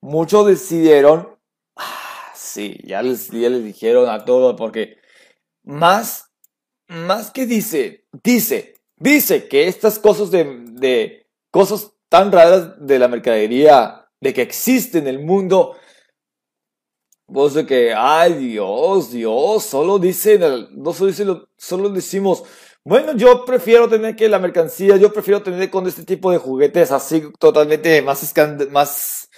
muchos 0.00 0.46
decidieron, 0.46 1.36
ah, 1.76 2.32
sí, 2.34 2.78
ya 2.84 3.02
les, 3.02 3.30
ya 3.30 3.48
les 3.48 3.64
dijeron 3.64 4.08
a 4.08 4.24
todos 4.24 4.54
porque 4.56 4.97
más, 5.68 6.30
más 6.88 7.30
que 7.30 7.44
dice, 7.44 8.06
dice, 8.24 8.74
dice 8.96 9.48
que 9.48 9.68
estas 9.68 9.98
cosas 9.98 10.30
de, 10.30 10.64
de 10.72 11.26
cosas 11.50 11.92
tan 12.08 12.32
raras 12.32 12.74
de 12.86 12.98
la 12.98 13.06
mercadería 13.06 14.08
de 14.18 14.32
que 14.32 14.40
existe 14.40 14.96
en 14.96 15.06
el 15.06 15.18
mundo. 15.18 15.76
Vos 17.26 17.52
de 17.52 17.66
que, 17.66 17.92
ay 17.94 18.32
Dios, 18.34 19.12
Dios, 19.12 19.62
solo 19.62 19.98
dicen, 19.98 20.40
no 20.72 20.94
solo, 20.94 21.10
dicen, 21.10 21.42
solo 21.58 21.90
decimos, 21.90 22.44
bueno, 22.82 23.14
yo 23.14 23.44
prefiero 23.44 23.90
tener 23.90 24.16
que 24.16 24.30
la 24.30 24.38
mercancía, 24.38 24.96
yo 24.96 25.12
prefiero 25.12 25.42
tener 25.42 25.68
con 25.68 25.86
este 25.86 26.04
tipo 26.04 26.32
de 26.32 26.38
juguetes 26.38 26.90
así 26.90 27.30
totalmente 27.38 28.00
más, 28.00 28.34
más, 28.70 29.28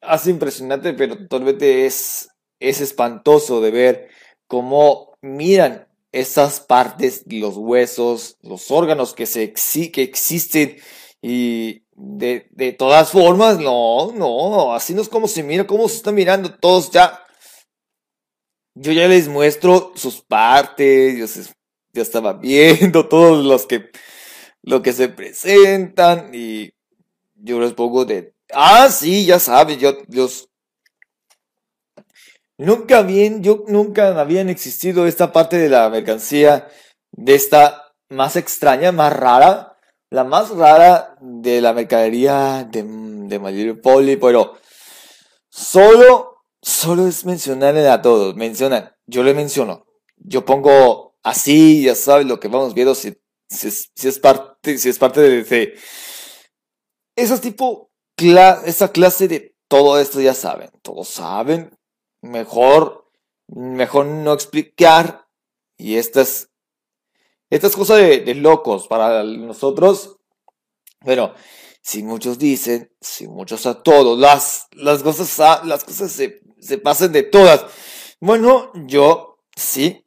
así 0.00 0.30
impresionante, 0.30 0.92
pero 0.92 1.18
totalmente 1.18 1.84
es, 1.84 2.28
es 2.60 2.80
espantoso 2.80 3.60
de 3.60 3.72
ver 3.72 4.08
cómo 4.48 5.16
miran 5.20 5.86
esas 6.10 6.60
partes, 6.60 7.22
los 7.26 7.56
huesos, 7.56 8.38
los 8.42 8.70
órganos 8.70 9.14
que, 9.14 9.26
se, 9.26 9.52
que 9.52 10.02
existen 10.02 10.78
y 11.22 11.82
de, 11.94 12.48
de 12.50 12.72
todas 12.72 13.10
formas, 13.10 13.58
no, 13.58 14.12
no, 14.12 14.74
así 14.74 14.94
no 14.94 15.02
es 15.02 15.08
como 15.08 15.28
se 15.28 15.42
mira, 15.42 15.66
cómo 15.66 15.88
se 15.88 15.96
está 15.96 16.12
mirando 16.12 16.54
todos 16.54 16.90
ya. 16.90 17.24
Yo 18.74 18.92
ya 18.92 19.08
les 19.08 19.28
muestro 19.28 19.92
sus 19.96 20.22
partes, 20.22 21.18
yo, 21.18 21.42
ya 21.92 22.02
estaba 22.02 22.32
viendo 22.32 23.08
todos 23.08 23.44
los 23.44 23.66
que, 23.66 23.90
lo 24.62 24.82
que 24.82 24.92
se 24.92 25.08
presentan 25.08 26.30
y 26.32 26.70
yo 27.34 27.60
les 27.60 27.72
pongo 27.74 28.04
de, 28.04 28.34
ah, 28.52 28.88
sí, 28.88 29.26
ya 29.26 29.40
sabes, 29.40 29.78
yo, 29.78 29.98
yo, 30.06 30.28
nunca 32.58 33.02
bien, 33.02 33.42
yo 33.42 33.64
nunca 33.68 34.20
habían 34.20 34.48
existido 34.48 35.06
esta 35.06 35.32
parte 35.32 35.56
de 35.56 35.68
la 35.68 35.88
mercancía, 35.88 36.68
de 37.12 37.34
esta 37.34 37.94
más 38.10 38.36
extraña, 38.36 38.92
más 38.92 39.12
rara, 39.12 39.76
la 40.10 40.24
más 40.24 40.50
rara 40.50 41.16
de 41.20 41.60
la 41.60 41.72
mercadería 41.72 42.66
de, 42.70 42.82
de 42.82 43.74
Poli, 43.74 44.16
pero 44.16 44.58
solo, 45.50 46.42
solo 46.60 47.06
es 47.06 47.24
mencionarle 47.24 47.88
a 47.88 48.02
todos, 48.02 48.34
mencionan, 48.34 48.92
yo 49.06 49.22
le 49.22 49.34
menciono, 49.34 49.86
yo 50.16 50.44
pongo 50.44 51.16
así, 51.22 51.82
ya 51.82 51.94
sabes 51.94 52.26
lo 52.26 52.40
que 52.40 52.48
vamos 52.48 52.74
viendo, 52.74 52.94
si, 52.94 53.16
si, 53.48 53.68
es, 54.08 54.18
parte, 54.18 54.78
si 54.78 54.88
es 54.88 54.98
parte 54.98 55.20
de, 55.20 55.44
de 55.44 55.78
esos 57.16 57.40
tipo, 57.40 57.90
esa 58.16 58.90
clase 58.90 59.28
de 59.28 59.54
todo 59.68 60.00
esto 60.00 60.20
ya 60.20 60.34
saben, 60.34 60.70
todos 60.82 61.08
saben, 61.08 61.70
mejor, 62.22 63.10
mejor 63.46 64.06
no 64.06 64.32
explicar, 64.32 65.26
y 65.76 65.96
estas 65.96 66.48
estas 67.50 67.74
cosas 67.74 67.98
de, 67.98 68.20
de 68.20 68.34
locos 68.34 68.88
para 68.88 69.24
nosotros, 69.24 70.18
pero 71.04 71.34
si 71.80 72.02
muchos 72.02 72.38
dicen, 72.38 72.92
si 73.00 73.26
muchos 73.26 73.64
a 73.66 73.82
todos, 73.82 74.18
las, 74.18 74.68
las 74.72 75.02
cosas, 75.02 75.64
las 75.64 75.84
cosas 75.84 76.12
se, 76.12 76.42
se 76.60 76.78
pasan 76.78 77.12
de 77.12 77.22
todas. 77.22 77.64
Bueno, 78.20 78.70
yo 78.86 79.38
sí, 79.56 80.04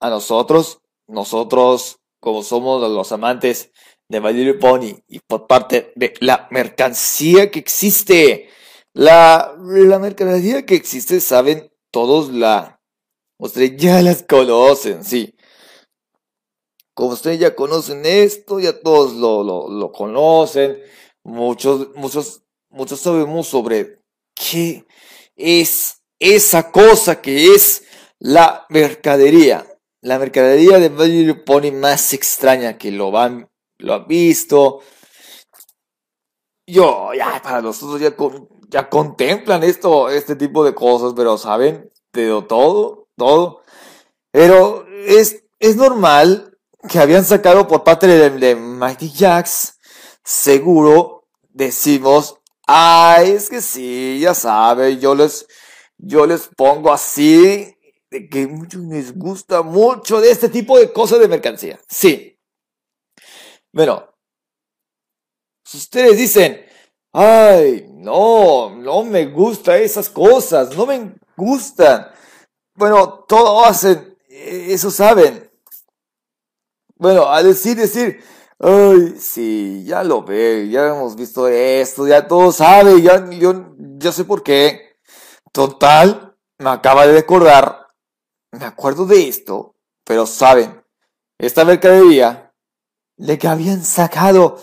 a 0.00 0.10
nosotros, 0.10 0.80
nosotros 1.06 2.00
como 2.20 2.42
somos 2.42 2.88
los 2.88 3.10
amantes 3.12 3.72
de 4.08 4.20
My 4.20 4.32
Little 4.32 4.54
Pony 4.54 4.94
y 5.08 5.20
por 5.20 5.46
parte 5.46 5.92
de 5.96 6.12
la 6.20 6.48
mercancía 6.50 7.50
que 7.50 7.58
existe, 7.58 8.50
la, 8.94 9.54
la 9.58 9.98
mercancía 9.98 10.66
que 10.66 10.74
existe, 10.74 11.20
saben 11.20 11.72
todos 11.90 12.30
la, 12.30 12.80
ustedes 13.38 13.76
ya 13.76 14.02
las 14.02 14.22
conocen, 14.22 15.04
sí. 15.04 15.34
Como 16.94 17.14
ustedes 17.14 17.38
ya 17.40 17.54
conocen 17.54 18.04
esto, 18.04 18.60
ya 18.60 18.78
todos 18.80 19.14
lo, 19.14 19.42
lo, 19.42 19.68
lo 19.68 19.92
conocen, 19.92 20.78
muchos, 21.22 21.88
muchos, 21.94 22.42
muchos 22.68 23.00
sabemos 23.00 23.48
sobre 23.48 24.02
qué 24.34 24.84
es 25.36 26.02
esa 26.18 26.70
cosa 26.70 27.20
que 27.20 27.54
es 27.54 27.84
la 28.18 28.66
mercadería. 28.68 29.66
La 30.00 30.18
mercadería 30.18 30.78
de 30.78 30.90
My 30.90 31.32
Pony 31.44 31.72
más 31.72 32.12
extraña 32.12 32.76
que 32.76 32.90
lo 32.90 33.10
van, 33.10 33.48
lo 33.78 33.94
han 33.94 34.06
visto. 34.06 34.80
Yo, 36.66 37.12
ya, 37.14 37.40
para 37.42 37.62
nosotros 37.62 38.00
ya, 38.00 38.14
ya 38.72 38.88
contemplan 38.88 39.62
esto, 39.62 40.08
este 40.08 40.34
tipo 40.34 40.64
de 40.64 40.74
cosas, 40.74 41.12
pero 41.14 41.36
saben, 41.36 41.92
pero 42.10 42.46
todo, 42.46 43.06
todo. 43.16 43.62
Pero 44.30 44.86
es, 45.06 45.44
es 45.60 45.76
normal 45.76 46.56
que 46.88 46.98
habían 46.98 47.24
sacado 47.24 47.68
por 47.68 47.84
parte 47.84 48.06
de, 48.06 48.30
de 48.30 48.56
Mighty 48.56 49.12
Jacks, 49.12 49.78
seguro 50.24 51.28
decimos, 51.50 52.38
ay, 52.66 53.32
es 53.32 53.50
que 53.50 53.60
sí, 53.60 54.18
ya 54.20 54.32
sabe, 54.32 54.96
yo 54.96 55.14
les, 55.14 55.46
yo 55.98 56.26
les 56.26 56.48
pongo 56.56 56.92
así, 56.92 57.76
de 58.10 58.28
que 58.30 58.46
muchos 58.46 58.80
les 58.84 59.16
gusta 59.16 59.60
mucho 59.60 60.22
de 60.22 60.30
este 60.30 60.48
tipo 60.48 60.78
de 60.78 60.90
cosas 60.92 61.20
de 61.20 61.28
mercancía. 61.28 61.78
Sí. 61.88 62.38
Bueno, 63.70 64.08
si 65.62 65.76
ustedes 65.76 66.16
dicen, 66.16 66.71
ay, 67.12 67.86
no, 67.94 68.70
no 68.70 69.04
me 69.04 69.26
gusta 69.26 69.76
esas 69.78 70.08
cosas, 70.08 70.76
no 70.76 70.86
me 70.86 71.14
gustan. 71.36 72.08
Bueno, 72.74 73.24
todo 73.28 73.64
hacen, 73.64 74.16
eso 74.28 74.90
saben. 74.90 75.50
Bueno, 76.96 77.28
a 77.28 77.42
decir, 77.42 77.76
decir, 77.76 78.22
ay, 78.58 79.16
sí, 79.18 79.84
ya 79.84 80.04
lo 80.04 80.22
ve, 80.22 80.68
ya 80.70 80.88
hemos 80.88 81.16
visto 81.16 81.48
esto, 81.48 82.06
ya 82.06 82.26
todo 82.28 82.52
sabe, 82.52 83.02
ya, 83.02 83.28
yo, 83.30 83.74
ya 83.98 84.12
sé 84.12 84.24
por 84.24 84.42
qué. 84.42 84.96
Total, 85.52 86.36
me 86.58 86.70
acaba 86.70 87.06
de 87.06 87.14
recordar, 87.14 87.88
me 88.52 88.64
acuerdo 88.64 89.04
de 89.04 89.28
esto, 89.28 89.74
pero 90.04 90.26
saben, 90.26 90.82
esta 91.38 91.64
mercadería, 91.64 92.54
de 93.16 93.38
que 93.38 93.48
habían 93.48 93.84
sacado, 93.84 94.58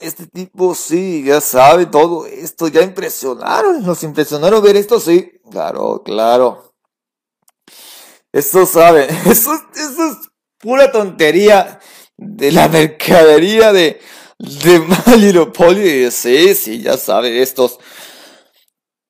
este 0.00 0.26
tipo, 0.26 0.74
sí, 0.74 1.24
ya 1.24 1.40
sabe 1.40 1.86
todo 1.86 2.26
esto, 2.26 2.68
ya 2.68 2.82
impresionaron, 2.82 3.82
nos 3.84 4.02
impresionaron 4.02 4.62
ver 4.62 4.76
esto, 4.76 5.00
sí, 5.00 5.32
claro, 5.50 6.02
claro. 6.04 6.74
Eso 8.32 8.66
saben, 8.66 9.08
eso, 9.26 9.52
eso 9.74 10.10
es 10.10 10.16
pura 10.58 10.92
tontería 10.92 11.80
de 12.16 12.52
la 12.52 12.68
mercadería 12.68 13.72
de 13.72 14.00
de 14.38 15.46
Pony. 15.52 16.10
Sí, 16.10 16.54
sí, 16.54 16.82
ya 16.82 16.96
sabe, 16.96 17.42
estos. 17.42 17.78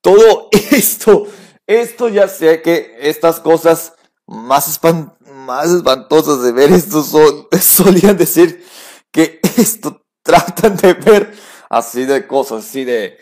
Todo 0.00 0.49
esto, 0.71 1.26
esto 1.66 2.09
ya 2.09 2.28
sé 2.28 2.62
que 2.62 2.97
estas 3.00 3.40
cosas 3.40 3.95
más, 4.26 4.80
más 5.23 5.71
espantosas 5.71 6.42
de 6.42 6.52
ver 6.52 6.73
esto 6.73 7.02
son, 7.02 7.47
solían 7.61 8.16
decir 8.16 8.64
que 9.12 9.40
esto 9.57 10.04
tratan 10.28 10.76
de 10.76 10.92
ver 10.92 11.32
así 11.70 12.04
de 12.04 12.26
cosas, 12.26 12.64
así 12.64 12.85
de, 12.85 13.16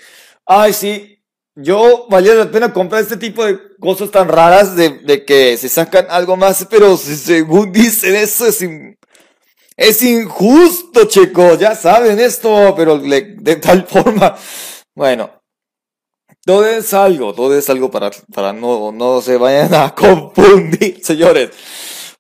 ay, 0.45 0.73
sí, 0.73 1.23
yo 1.55 2.07
valía 2.11 2.35
la 2.35 2.51
pena 2.51 2.73
comprar 2.73 3.03
este 3.03 3.17
tipo 3.17 3.45
de 3.45 3.59
cosas 3.81 4.11
tan 4.11 4.29
raras 4.29 4.75
de, 4.77 5.25
que 5.25 5.57
se 5.57 5.69
sacan 5.69 6.07
algo 6.11 6.37
más, 6.37 6.67
pero 6.69 6.97
según 6.97 7.73
dicen 7.73 8.17
eso 8.17 8.47
es, 8.47 8.67
es 9.77 10.03
injusto, 10.03 11.05
chicos, 11.07 11.59
ya 11.59 11.75
saben 11.75 12.19
esto, 12.19 12.75
pero 12.77 12.99
de 12.99 13.57
tal 13.57 13.87
forma, 13.89 14.37
bueno, 14.95 15.31
todo 16.45 16.67
es 16.67 16.93
algo, 16.93 17.35
todo 17.35 17.57
es 17.57 17.71
algo 17.71 17.91
para, 17.91 18.11
para 18.33 18.53
no, 18.53 18.93
no 18.93 19.21
se 19.21 19.37
vayan 19.37 19.75
a 19.75 19.95
confundir, 19.95 21.01
señores. 21.03 21.51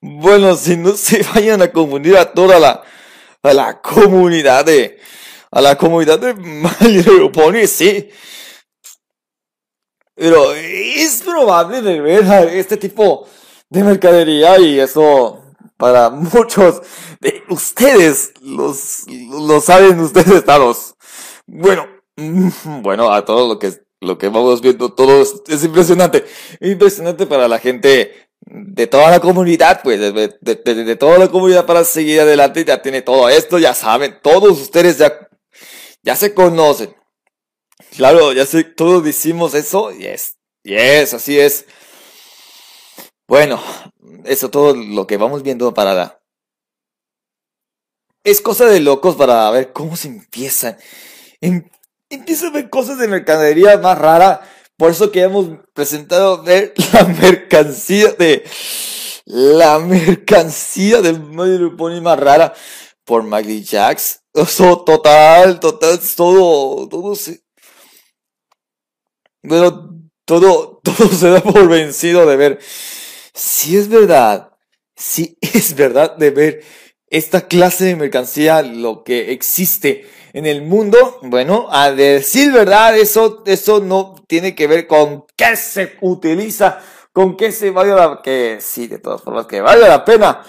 Bueno, 0.00 0.54
si 0.56 0.76
no 0.76 0.92
se 0.92 1.22
vayan 1.34 1.62
a 1.62 1.72
confundir 1.72 2.16
a 2.16 2.32
toda 2.32 2.58
la, 2.58 2.82
a 3.48 3.54
la 3.54 3.80
comunidad 3.80 4.64
de, 4.64 4.98
a 5.50 5.60
la 5.60 5.76
comunidad 5.76 6.18
de 6.18 7.66
sí. 7.66 8.08
Pero 10.14 10.52
es 10.54 11.22
probable 11.22 11.82
de 11.82 12.00
ver 12.00 12.24
este 12.54 12.76
tipo 12.76 13.28
de 13.68 13.82
mercadería 13.82 14.58
y 14.58 14.80
eso 14.80 15.42
para 15.76 16.10
muchos 16.10 16.80
de 17.20 17.42
ustedes 17.48 18.32
los, 18.40 19.04
lo 19.08 19.60
saben 19.60 20.00
ustedes 20.00 20.28
estados. 20.28 20.94
Bueno, 21.46 21.86
bueno, 22.82 23.12
a 23.12 23.24
todo 23.24 23.48
lo 23.48 23.58
que, 23.58 23.72
lo 24.00 24.18
que 24.18 24.28
vamos 24.28 24.60
viendo, 24.60 24.92
todo 24.92 25.22
es, 25.22 25.64
impresionante. 25.64 26.24
Impresionante 26.60 27.26
para 27.26 27.48
la 27.48 27.58
gente 27.58 28.25
de 28.46 28.86
toda 28.86 29.10
la 29.10 29.20
comunidad, 29.20 29.80
pues, 29.82 30.00
de, 30.00 30.12
de, 30.40 30.96
toda 30.96 31.18
la 31.18 31.28
comunidad 31.28 31.66
para 31.66 31.84
seguir 31.84 32.20
adelante, 32.20 32.64
ya 32.64 32.80
tiene 32.80 33.02
todo 33.02 33.28
esto, 33.28 33.58
ya 33.58 33.74
saben, 33.74 34.18
todos 34.22 34.60
ustedes 34.60 34.98
ya, 34.98 35.28
ya 36.02 36.14
se 36.16 36.32
conocen. 36.32 36.94
Claro, 37.96 38.32
ya 38.32 38.46
sé, 38.46 38.64
todos 38.64 39.02
decimos 39.02 39.54
eso, 39.54 39.92
y 39.92 40.06
es, 40.06 40.36
yes, 40.62 41.14
así 41.14 41.38
es. 41.38 41.66
Bueno, 43.26 43.60
eso 44.24 44.50
todo 44.50 44.74
lo 44.74 45.06
que 45.06 45.16
vamos 45.16 45.42
viendo 45.42 45.74
para 45.74 45.94
la... 45.94 46.22
Es 48.22 48.40
cosa 48.40 48.66
de 48.66 48.80
locos 48.80 49.16
para 49.16 49.50
ver 49.50 49.72
cómo 49.72 49.96
se 49.96 50.08
empiezan. 50.08 50.76
Em, 51.40 51.68
empieza 52.08 52.48
a 52.48 52.50
ver 52.50 52.70
cosas 52.70 52.98
de 52.98 53.08
mercadería 53.08 53.78
más 53.78 53.98
rara. 53.98 54.42
Por 54.76 54.90
eso 54.90 55.10
que 55.10 55.22
hemos 55.22 55.46
presentado 55.72 56.42
ver 56.42 56.74
la 56.92 57.04
mercancía 57.04 58.12
de... 58.12 58.44
La 59.24 59.80
mercancía 59.80 61.02
del 61.02 61.20
medio 61.20 61.76
Pony 61.76 62.00
más 62.00 62.18
rara 62.20 62.54
por 63.04 63.24
Maggie 63.24 63.62
Jacks. 63.62 64.22
Eso 64.32 64.84
total, 64.84 65.58
total, 65.58 65.98
todo, 66.16 66.88
todo 66.88 67.14
se... 67.14 67.42
Bueno, 69.42 69.96
todo, 70.24 70.80
todo 70.82 71.08
se 71.08 71.30
da 71.30 71.40
por 71.42 71.68
vencido 71.68 72.26
de 72.26 72.36
ver 72.36 72.60
si 73.32 73.76
es 73.76 73.88
verdad, 73.88 74.52
si 74.96 75.38
es 75.40 75.74
verdad 75.74 76.16
de 76.16 76.30
ver 76.30 76.64
esta 77.08 77.46
clase 77.46 77.84
de 77.84 77.96
mercancía, 77.96 78.62
lo 78.62 79.04
que 79.04 79.32
existe 79.32 80.08
en 80.36 80.44
el 80.44 80.60
mundo, 80.60 81.18
bueno, 81.22 81.66
a 81.70 81.90
decir 81.92 82.52
verdad, 82.52 82.94
eso, 82.94 83.42
eso 83.46 83.80
no 83.80 84.16
tiene 84.28 84.54
que 84.54 84.66
ver 84.66 84.86
con 84.86 85.24
qué 85.34 85.56
se 85.56 85.96
utiliza, 86.02 86.78
con 87.14 87.38
qué 87.38 87.52
se 87.52 87.70
valga 87.70 87.94
la, 87.94 88.20
que 88.22 88.58
sí, 88.60 88.86
de 88.86 88.98
todas 88.98 89.22
formas, 89.22 89.46
que 89.46 89.62
valga 89.62 89.88
la 89.88 90.04
pena, 90.04 90.42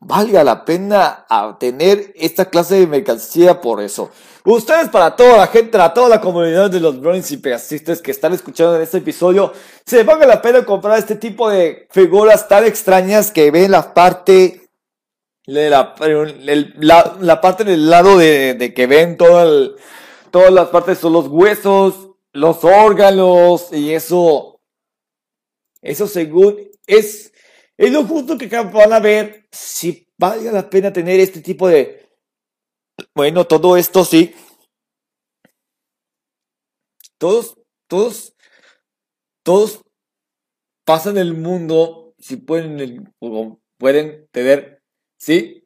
valga 0.00 0.44
la 0.44 0.64
pena 0.64 1.26
tener 1.58 2.12
esta 2.14 2.50
clase 2.50 2.76
de 2.76 2.86
mercancía 2.86 3.60
por 3.60 3.82
eso. 3.82 4.12
Ustedes 4.44 4.90
para 4.90 5.16
toda 5.16 5.38
la 5.38 5.48
gente, 5.48 5.72
para 5.72 5.92
toda 5.92 6.08
la 6.08 6.20
comunidad 6.20 6.70
de 6.70 6.78
los 6.78 7.00
Brownies 7.00 7.32
y 7.32 7.38
Pegasistas 7.38 8.00
que 8.00 8.12
están 8.12 8.32
escuchando 8.32 8.76
en 8.76 8.82
este 8.82 8.98
episodio, 8.98 9.52
se 9.84 10.04
vale 10.04 10.24
la 10.24 10.40
pena 10.40 10.64
comprar 10.64 10.98
este 11.00 11.16
tipo 11.16 11.50
de 11.50 11.88
figuras 11.90 12.46
tan 12.46 12.64
extrañas 12.64 13.32
que 13.32 13.50
ven 13.50 13.72
la 13.72 13.92
parte 13.92 14.61
la, 15.46 15.94
la, 17.20 17.40
parte 17.40 17.64
del 17.64 17.90
lado 17.90 18.16
de, 18.16 18.54
de 18.54 18.74
que 18.74 18.86
ven 18.86 19.16
todo 19.16 19.76
todas 20.30 20.52
las 20.52 20.68
partes 20.68 20.98
son 20.98 21.12
los 21.14 21.26
huesos, 21.28 22.10
los 22.32 22.64
órganos 22.64 23.72
y 23.72 23.92
eso, 23.92 24.60
eso 25.80 26.06
según 26.06 26.58
es, 26.86 27.32
es 27.76 27.92
lo 27.92 28.04
justo 28.04 28.38
que 28.38 28.46
van 28.46 28.92
a 28.92 29.00
ver 29.00 29.46
si 29.50 30.08
valga 30.16 30.52
la 30.52 30.70
pena 30.70 30.92
tener 30.92 31.18
este 31.20 31.40
tipo 31.40 31.68
de 31.68 32.02
bueno, 33.14 33.46
todo 33.46 33.76
esto 33.76 34.04
sí. 34.04 34.34
Todos, 37.18 37.56
todos, 37.88 38.34
todos 39.44 39.82
pasan 40.84 41.18
el 41.18 41.34
mundo 41.34 42.14
si 42.18 42.36
pueden, 42.36 43.14
pueden 43.78 44.28
tener, 44.32 44.81
¿sí? 45.22 45.62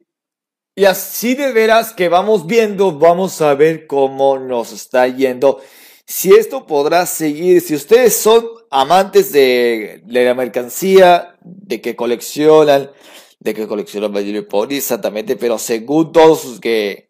Y 0.75 0.85
así 0.85 1.33
de 1.33 1.51
veras 1.51 1.93
que 1.93 2.09
vamos 2.09 2.45
viendo, 2.45 2.91
vamos 2.99 3.41
a 3.41 3.55
ver 3.55 3.87
cómo 3.87 4.37
nos 4.37 4.71
está 4.71 5.07
yendo. 5.07 5.59
Si 6.05 6.31
esto 6.31 6.67
podrá 6.67 7.07
seguir, 7.07 7.61
si 7.61 7.73
ustedes 7.73 8.15
son 8.15 8.47
amantes 8.69 9.31
de, 9.31 10.03
la 10.05 10.35
mercancía, 10.35 11.35
de 11.41 11.81
que 11.81 11.95
coleccionan, 11.95 12.91
de 13.39 13.53
que 13.55 13.67
coleccionan 13.67 14.13
Pony, 14.47 14.73
exactamente, 14.73 15.35
pero 15.35 15.57
según 15.57 16.11
todos 16.11 16.59
que 16.59 17.07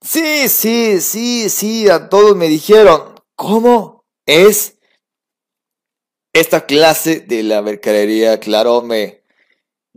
Sí, 0.00 0.48
sí, 0.48 1.00
sí, 1.00 1.48
sí, 1.48 1.88
a 1.88 2.08
todos 2.08 2.36
me 2.36 2.46
dijeron, 2.48 3.14
¿cómo 3.34 4.04
es 4.26 4.78
esta 6.32 6.66
clase 6.66 7.20
de 7.20 7.42
la 7.42 7.62
mercadería? 7.62 8.38
Claro, 8.38 8.82
me, 8.82 9.24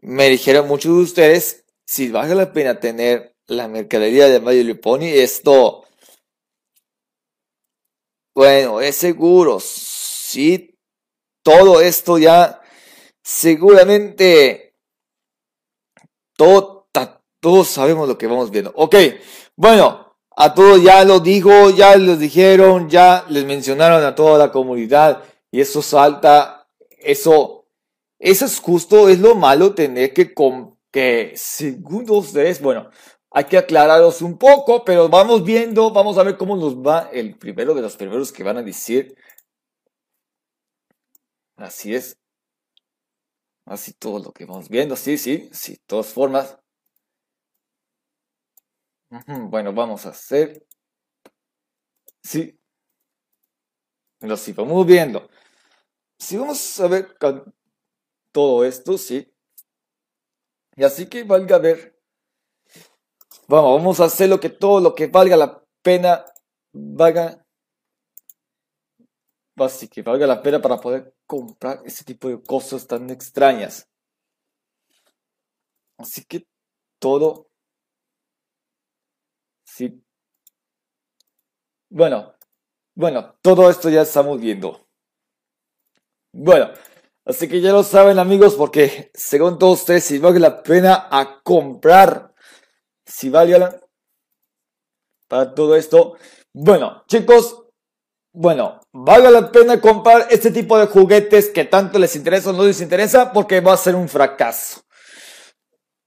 me 0.02 0.30
dijeron 0.30 0.68
muchos 0.68 0.96
de 0.96 1.04
ustedes, 1.04 1.61
si 1.92 2.10
vale 2.10 2.36
la 2.36 2.54
pena 2.54 2.80
tener 2.80 3.36
la 3.48 3.68
mercadería 3.68 4.30
de 4.30 4.40
Mario 4.40 4.80
Pony, 4.80 5.08
esto, 5.08 5.84
bueno, 8.34 8.80
es 8.80 8.96
seguro, 8.96 9.60
sí, 9.60 10.80
todo 11.44 11.82
esto 11.82 12.18
ya, 12.18 12.62
seguramente, 13.22 14.74
todo, 16.38 16.88
todos 17.42 17.68
sabemos 17.68 18.08
lo 18.08 18.18
que 18.18 18.28
vamos 18.28 18.52
viendo. 18.52 18.72
Ok, 18.78 18.96
bueno, 19.58 20.16
a 20.38 20.54
todos 20.54 20.82
ya 20.82 21.04
lo 21.04 21.20
dijo, 21.20 21.72
ya 21.72 21.98
les 21.98 22.20
dijeron, 22.20 22.90
ya 22.90 23.26
les 23.28 23.44
mencionaron 23.44 24.02
a 24.06 24.16
toda 24.16 24.38
la 24.38 24.50
comunidad 24.54 25.26
y 25.52 25.60
eso 25.60 25.82
salta, 25.82 26.70
eso, 27.00 27.66
eso 28.18 28.46
es 28.46 28.62
justo, 28.62 29.10
es 29.10 29.20
lo 29.20 29.36
malo 29.36 29.76
tener 29.76 30.14
que, 30.14 30.34
con, 30.34 30.80
que 30.92 31.34
según 31.36 32.10
ustedes, 32.10 32.62
bueno, 32.62 32.90
hay 33.32 33.46
que 33.46 33.58
aclararos 33.58 34.22
un 34.22 34.38
poco, 34.38 34.84
pero 34.86 35.10
vamos 35.10 35.44
viendo, 35.44 35.92
vamos 35.92 36.18
a 36.18 36.24
ver 36.24 36.38
cómo 36.38 36.56
nos 36.58 36.76
va 36.78 37.10
el 37.14 37.38
primero 37.38 37.74
de 37.74 37.82
los 37.82 37.96
primeros 37.98 38.32
que 38.32 38.44
van 38.44 38.58
a 38.58 38.64
decir. 38.64 39.16
Así 41.56 41.96
es. 41.96 42.18
Así 43.66 43.94
todo 43.94 44.20
lo 44.20 44.32
que 44.34 44.46
vamos 44.46 44.70
viendo, 44.70 44.96
sí, 44.96 45.18
sí, 45.18 45.50
sí, 45.54 45.78
todas 45.88 46.08
formas. 46.14 46.58
Bueno, 49.50 49.74
vamos 49.74 50.06
a 50.06 50.10
hacer. 50.10 50.66
Sí. 52.24 52.58
Lo 54.22 54.38
sí, 54.38 54.54
vamos 54.54 54.86
viendo. 54.86 55.30
Si 56.20 56.38
vamos 56.38 56.80
a 56.80 56.88
ver 56.88 57.18
todo 58.32 58.66
esto, 58.66 58.98
sí. 58.98 59.31
Y 60.82 60.84
así 60.84 61.06
que 61.06 61.24
valga 61.24 61.60
ver. 61.60 61.96
Vamos, 63.48 64.00
a 64.00 64.06
hacer 64.06 64.28
lo 64.28 64.40
que 64.40 64.50
todo 64.50 64.80
lo 64.80 64.96
que 64.96 65.06
valga 65.06 65.38
la 65.38 65.64
pena 65.84 66.26
valga. 66.74 67.46
Así 69.58 69.88
que 69.88 70.02
valga 70.02 70.26
la 70.26 70.42
pena 70.42 70.60
para 70.60 70.82
poder 70.82 71.14
comprar 71.28 71.84
ese 71.86 72.04
tipo 72.04 72.30
de 72.30 72.42
cosas 72.42 72.88
tan 72.88 73.08
extrañas. 73.12 73.88
Así 76.00 76.26
que 76.26 76.48
todo 76.98 77.52
Sí. 79.64 80.04
Bueno, 81.90 82.34
bueno, 82.96 83.36
todo 83.44 83.70
esto 83.70 83.88
ya 83.92 84.02
estamos 84.02 84.42
viendo. 84.42 84.88
Bueno, 86.34 86.74
así 87.32 87.48
que 87.48 87.62
ya 87.62 87.72
lo 87.72 87.84
saben 87.84 88.20
amigos, 88.20 88.56
porque 88.56 89.10
según 89.14 89.58
todos 89.58 89.80
ustedes, 89.80 90.04
si 90.04 90.20
vale 90.20 90.40
la 90.40 90.62
pena 90.62 91.08
a 91.10 91.42
comprar, 91.42 92.34
si 93.06 93.30
vale 93.30 93.58
la... 93.58 93.80
para 95.28 95.54
todo 95.54 95.76
esto. 95.76 96.18
Bueno, 96.54 97.04
chicos, 97.08 97.64
bueno, 98.34 98.80
vale 98.94 99.32
la 99.32 99.52
pena 99.52 99.82
comprar 99.82 100.28
este 100.30 100.52
tipo 100.52 100.78
de 100.78 100.88
juguetes 100.88 101.50
que 101.50 101.66
tanto 101.66 102.00
les 102.00 102.16
interesa 102.16 102.52
o 102.52 102.54
no 102.54 102.64
les 102.64 102.82
interesa 102.82 103.34
porque 103.34 103.62
va 103.62 103.74
a 103.74 103.78
ser 103.78 103.96
un 103.96 104.08
fracaso. 104.08 104.82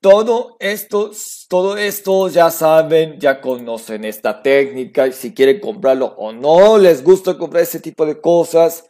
Todo 0.01 0.57
esto, 0.61 1.11
todo 1.49 1.79
esto 1.79 2.29
ya 2.29 2.51
saben, 2.51 3.19
ya 3.19 3.41
conocen 3.41 4.05
esta 4.05 4.43
técnica 4.43 5.11
si 5.13 5.33
quieren 5.33 5.61
comprarlo 5.61 6.15
o 6.19 6.33
no 6.33 6.77
les 6.77 7.03
gusta 7.03 7.39
comprar 7.39 7.63
ese 7.63 7.81
tipo 7.81 8.05
de 8.05 8.21
cosas. 8.21 8.87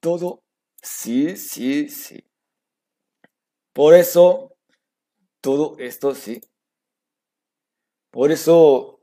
Todo, 0.00 0.42
sí, 0.82 1.36
sí, 1.36 1.88
sí. 1.88 2.24
Por 3.72 3.94
eso, 3.94 4.56
todo 5.40 5.76
esto 5.78 6.14
sí. 6.14 6.40
Por 8.10 8.32
eso, 8.32 9.00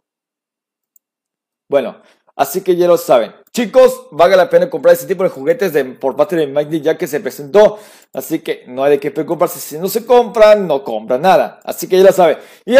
bueno, 1.69 2.01
Así 2.35 2.61
que 2.61 2.75
ya 2.75 2.88
lo 2.88 2.97
saben. 2.97 3.33
Chicos, 3.53 4.07
vale 4.11 4.35
la 4.35 4.49
pena 4.49 4.69
comprar 4.69 4.93
este 4.93 5.07
tipo 5.07 5.23
de 5.23 5.29
juguetes 5.29 5.71
de, 5.71 5.85
por 5.85 6.15
parte 6.17 6.35
de 6.35 6.47
Magni 6.47 6.81
ya 6.81 6.97
que 6.97 7.07
se 7.07 7.21
presentó. 7.21 7.79
Así 8.13 8.39
que 8.39 8.65
no 8.67 8.83
hay 8.83 8.91
de 8.91 8.99
qué 8.99 9.11
preocuparse. 9.11 9.59
Si 9.59 9.77
no 9.77 9.88
se 9.88 10.05
compran, 10.05 10.67
no 10.67 10.83
compran 10.83 11.21
nada. 11.21 11.61
Así 11.63 11.88
que 11.88 11.97
ya 11.97 12.03
lo 12.03 12.11
saben. 12.11 12.38
Y, 12.65 12.75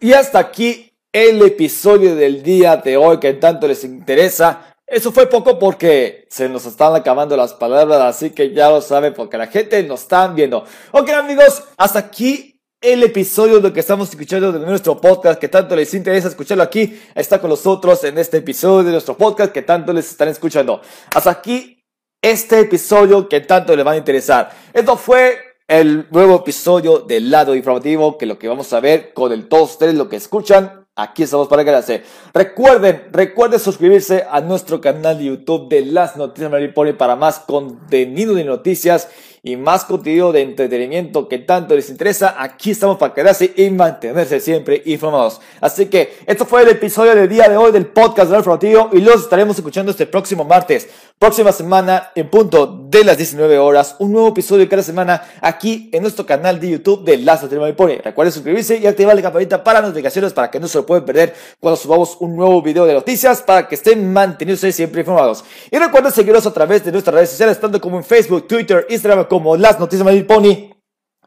y 0.00 0.12
hasta 0.12 0.38
aquí 0.38 0.92
el 1.12 1.40
episodio 1.42 2.14
del 2.14 2.42
día 2.42 2.76
de 2.76 2.98
hoy 2.98 3.18
que 3.18 3.32
tanto 3.34 3.66
les 3.66 3.84
interesa. 3.84 4.69
Eso 4.90 5.12
fue 5.12 5.28
poco 5.28 5.56
porque 5.56 6.26
se 6.30 6.48
nos 6.48 6.66
están 6.66 6.96
acabando 6.96 7.36
las 7.36 7.54
palabras, 7.54 8.00
así 8.00 8.30
que 8.30 8.52
ya 8.52 8.70
lo 8.70 8.82
saben 8.82 9.14
porque 9.14 9.38
la 9.38 9.46
gente 9.46 9.80
nos 9.84 10.00
está 10.00 10.26
viendo. 10.26 10.64
Ok 10.90 11.10
amigos, 11.10 11.62
hasta 11.76 12.00
aquí 12.00 12.60
el 12.80 13.04
episodio 13.04 13.60
de 13.60 13.72
que 13.72 13.78
estamos 13.78 14.10
escuchando 14.10 14.50
de 14.50 14.58
nuestro 14.66 15.00
podcast, 15.00 15.38
que 15.38 15.46
tanto 15.46 15.76
les 15.76 15.94
interesa 15.94 16.26
escucharlo 16.26 16.64
aquí, 16.64 17.00
está 17.14 17.40
con 17.40 17.50
nosotros 17.50 18.02
en 18.02 18.18
este 18.18 18.38
episodio 18.38 18.82
de 18.82 18.90
nuestro 18.90 19.16
podcast 19.16 19.52
que 19.52 19.62
tanto 19.62 19.92
les 19.92 20.10
están 20.10 20.26
escuchando. 20.26 20.80
Hasta 21.14 21.30
aquí 21.30 21.84
este 22.20 22.58
episodio 22.58 23.28
que 23.28 23.42
tanto 23.42 23.76
les 23.76 23.86
va 23.86 23.92
a 23.92 23.96
interesar. 23.96 24.50
Esto 24.72 24.96
fue 24.96 25.38
el 25.68 26.08
nuevo 26.10 26.34
episodio 26.34 26.98
del 26.98 27.30
lado 27.30 27.54
informativo, 27.54 28.18
que 28.18 28.26
lo 28.26 28.40
que 28.40 28.48
vamos 28.48 28.72
a 28.72 28.80
ver 28.80 29.12
con 29.14 29.30
el 29.30 29.48
todos 29.48 29.70
ustedes 29.70 29.94
lo 29.94 30.08
que 30.08 30.16
escuchan. 30.16 30.79
Aquí 30.96 31.22
estamos 31.22 31.48
para 31.48 31.64
quedarse. 31.64 32.02
Recuerden, 32.34 33.08
recuerden 33.12 33.60
suscribirse 33.60 34.26
a 34.28 34.40
nuestro 34.40 34.80
canal 34.80 35.18
de 35.18 35.26
YouTube 35.26 35.68
de 35.68 35.86
Las 35.86 36.16
Noticias 36.16 36.50
Maripone 36.50 36.94
para 36.94 37.14
más 37.14 37.38
contenido 37.38 38.34
de 38.34 38.44
noticias 38.44 39.08
y 39.42 39.56
más 39.56 39.84
contenido 39.84 40.32
de 40.32 40.42
entretenimiento 40.42 41.28
que 41.28 41.38
tanto 41.38 41.74
les 41.74 41.88
interesa, 41.90 42.36
aquí 42.38 42.72
estamos 42.72 42.98
para 42.98 43.14
quedarse 43.14 43.52
y 43.56 43.70
mantenerse 43.70 44.40
siempre 44.40 44.82
informados. 44.84 45.40
Así 45.60 45.86
que 45.86 46.18
esto 46.26 46.44
fue 46.44 46.62
el 46.62 46.68
episodio 46.68 47.14
del 47.14 47.28
día 47.28 47.48
de 47.48 47.56
hoy 47.56 47.72
del 47.72 47.86
podcast 47.86 48.30
del 48.30 48.38
informativo 48.38 48.90
y 48.92 49.00
los 49.00 49.22
estaremos 49.22 49.56
escuchando 49.56 49.92
este 49.92 50.06
próximo 50.06 50.44
martes, 50.44 50.88
próxima 51.18 51.52
semana 51.52 52.10
en 52.14 52.28
punto 52.28 52.66
de 52.88 53.04
las 53.04 53.16
19 53.16 53.58
horas, 53.58 53.96
un 53.98 54.12
nuevo 54.12 54.28
episodio 54.28 54.68
cada 54.68 54.82
semana 54.82 55.22
aquí 55.40 55.88
en 55.92 56.02
nuestro 56.02 56.26
canal 56.26 56.60
de 56.60 56.70
YouTube 56.70 57.04
de 57.04 57.16
Las 57.18 57.42
Noticias 57.42 57.72
Pone. 57.72 58.00
Recuerden 58.02 58.32
suscribirse 58.32 58.76
y 58.78 58.86
activar 58.86 59.16
la 59.16 59.22
campanita 59.22 59.62
para 59.62 59.80
notificaciones 59.80 60.32
para 60.32 60.50
que 60.50 60.60
no 60.60 60.68
se 60.68 60.78
lo 60.78 60.86
pueden 60.86 61.04
perder 61.04 61.34
cuando 61.58 61.76
subamos 61.76 62.16
un 62.20 62.36
nuevo 62.36 62.60
video 62.62 62.84
de 62.86 62.94
noticias 62.94 63.42
para 63.42 63.66
que 63.68 63.74
estén 63.74 64.12
manteniéndose 64.12 64.72
siempre 64.72 65.00
informados. 65.00 65.44
Y 65.70 65.78
recuerden 65.78 66.12
seguirnos 66.12 66.46
a 66.46 66.52
través 66.52 66.84
de 66.84 66.92
nuestras 66.92 67.14
redes 67.14 67.30
sociales, 67.30 67.60
tanto 67.60 67.80
como 67.80 67.96
en 67.96 68.04
Facebook, 68.04 68.46
Twitter, 68.46 68.86
Instagram, 68.88 69.26
como 69.30 69.56
las 69.56 69.78
noticias 69.78 70.04
de 70.06 70.24
Pony 70.24 70.74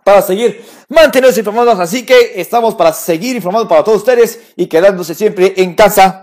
para 0.03 0.21
seguir 0.21 0.61
manteniéndose 0.89 1.39
informados. 1.39 1.79
Así 1.79 2.05
que 2.05 2.33
estamos 2.35 2.75
para 2.75 2.91
seguir 2.91 3.35
informando 3.37 3.67
para 3.67 3.83
todos 3.83 3.99
ustedes 3.99 4.39
y 4.57 4.67
quedándose 4.67 5.15
siempre 5.15 5.53
en 5.55 5.73
casa 5.73 6.22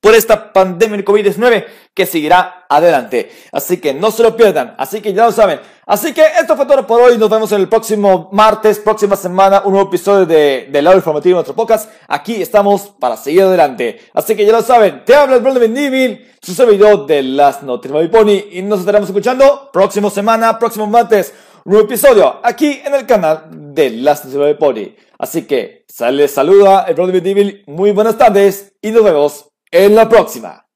por 0.00 0.14
esta 0.14 0.52
pandemia 0.52 0.98
de 0.98 1.04
COVID-19 1.04 1.64
que 1.92 2.06
seguirá 2.06 2.66
adelante. 2.68 3.30
Así 3.50 3.78
que 3.78 3.92
no 3.92 4.10
se 4.10 4.22
lo 4.22 4.36
pierdan. 4.36 4.74
Así 4.78 5.00
que 5.00 5.12
ya 5.12 5.26
lo 5.26 5.32
saben. 5.32 5.60
Así 5.86 6.12
que 6.12 6.22
esto 6.40 6.56
fue 6.56 6.66
todo 6.66 6.86
por 6.86 7.00
hoy. 7.00 7.18
Nos 7.18 7.28
vemos 7.28 7.50
en 7.52 7.60
el 7.60 7.68
próximo 7.68 8.28
martes, 8.32 8.78
próxima 8.78 9.16
semana, 9.16 9.62
un 9.64 9.72
nuevo 9.72 9.88
episodio 9.88 10.24
de, 10.24 10.68
del 10.70 10.84
lado 10.84 10.96
informativo 10.96 11.32
de 11.32 11.34
nuestro 11.34 11.56
podcast. 11.56 11.90
Aquí 12.06 12.40
estamos 12.40 12.94
para 13.00 13.16
seguir 13.16 13.42
adelante. 13.42 14.00
Así 14.14 14.36
que 14.36 14.46
ya 14.46 14.52
lo 14.52 14.62
saben. 14.62 15.04
Te 15.04 15.14
habla 15.14 15.36
el 15.36 15.42
Bruno 15.42 15.58
Bendivil, 15.58 16.30
su 16.40 16.54
servidor 16.54 17.06
de 17.06 17.22
las 17.22 17.64
noticias 17.64 18.00
de 18.00 18.08
Pony. 18.08 18.44
Y 18.52 18.62
nos 18.62 18.80
estaremos 18.80 19.08
escuchando 19.08 19.70
próxima 19.72 20.10
semana, 20.10 20.58
próximo 20.58 20.86
martes, 20.86 21.34
un 21.64 21.72
nuevo 21.72 21.86
episodio 21.86 22.38
aquí 22.44 22.80
en 22.84 22.94
el 22.94 23.04
canal 23.04 23.48
de 23.50 23.90
las 23.90 24.24
noticias 24.24 24.46
de 24.46 24.54
Pony. 24.54 24.94
Así 25.18 25.42
que, 25.42 25.84
sale, 25.88 26.28
saluda 26.28 26.84
el 26.86 26.94
Bruno 26.94 27.12
Bendivil. 27.12 27.64
Muy 27.66 27.90
buenas 27.90 28.16
tardes 28.16 28.74
y 28.80 28.92
nos 28.92 29.02
vemos 29.02 29.47
en 29.70 29.94
la 29.94 30.08
próxima. 30.08 30.67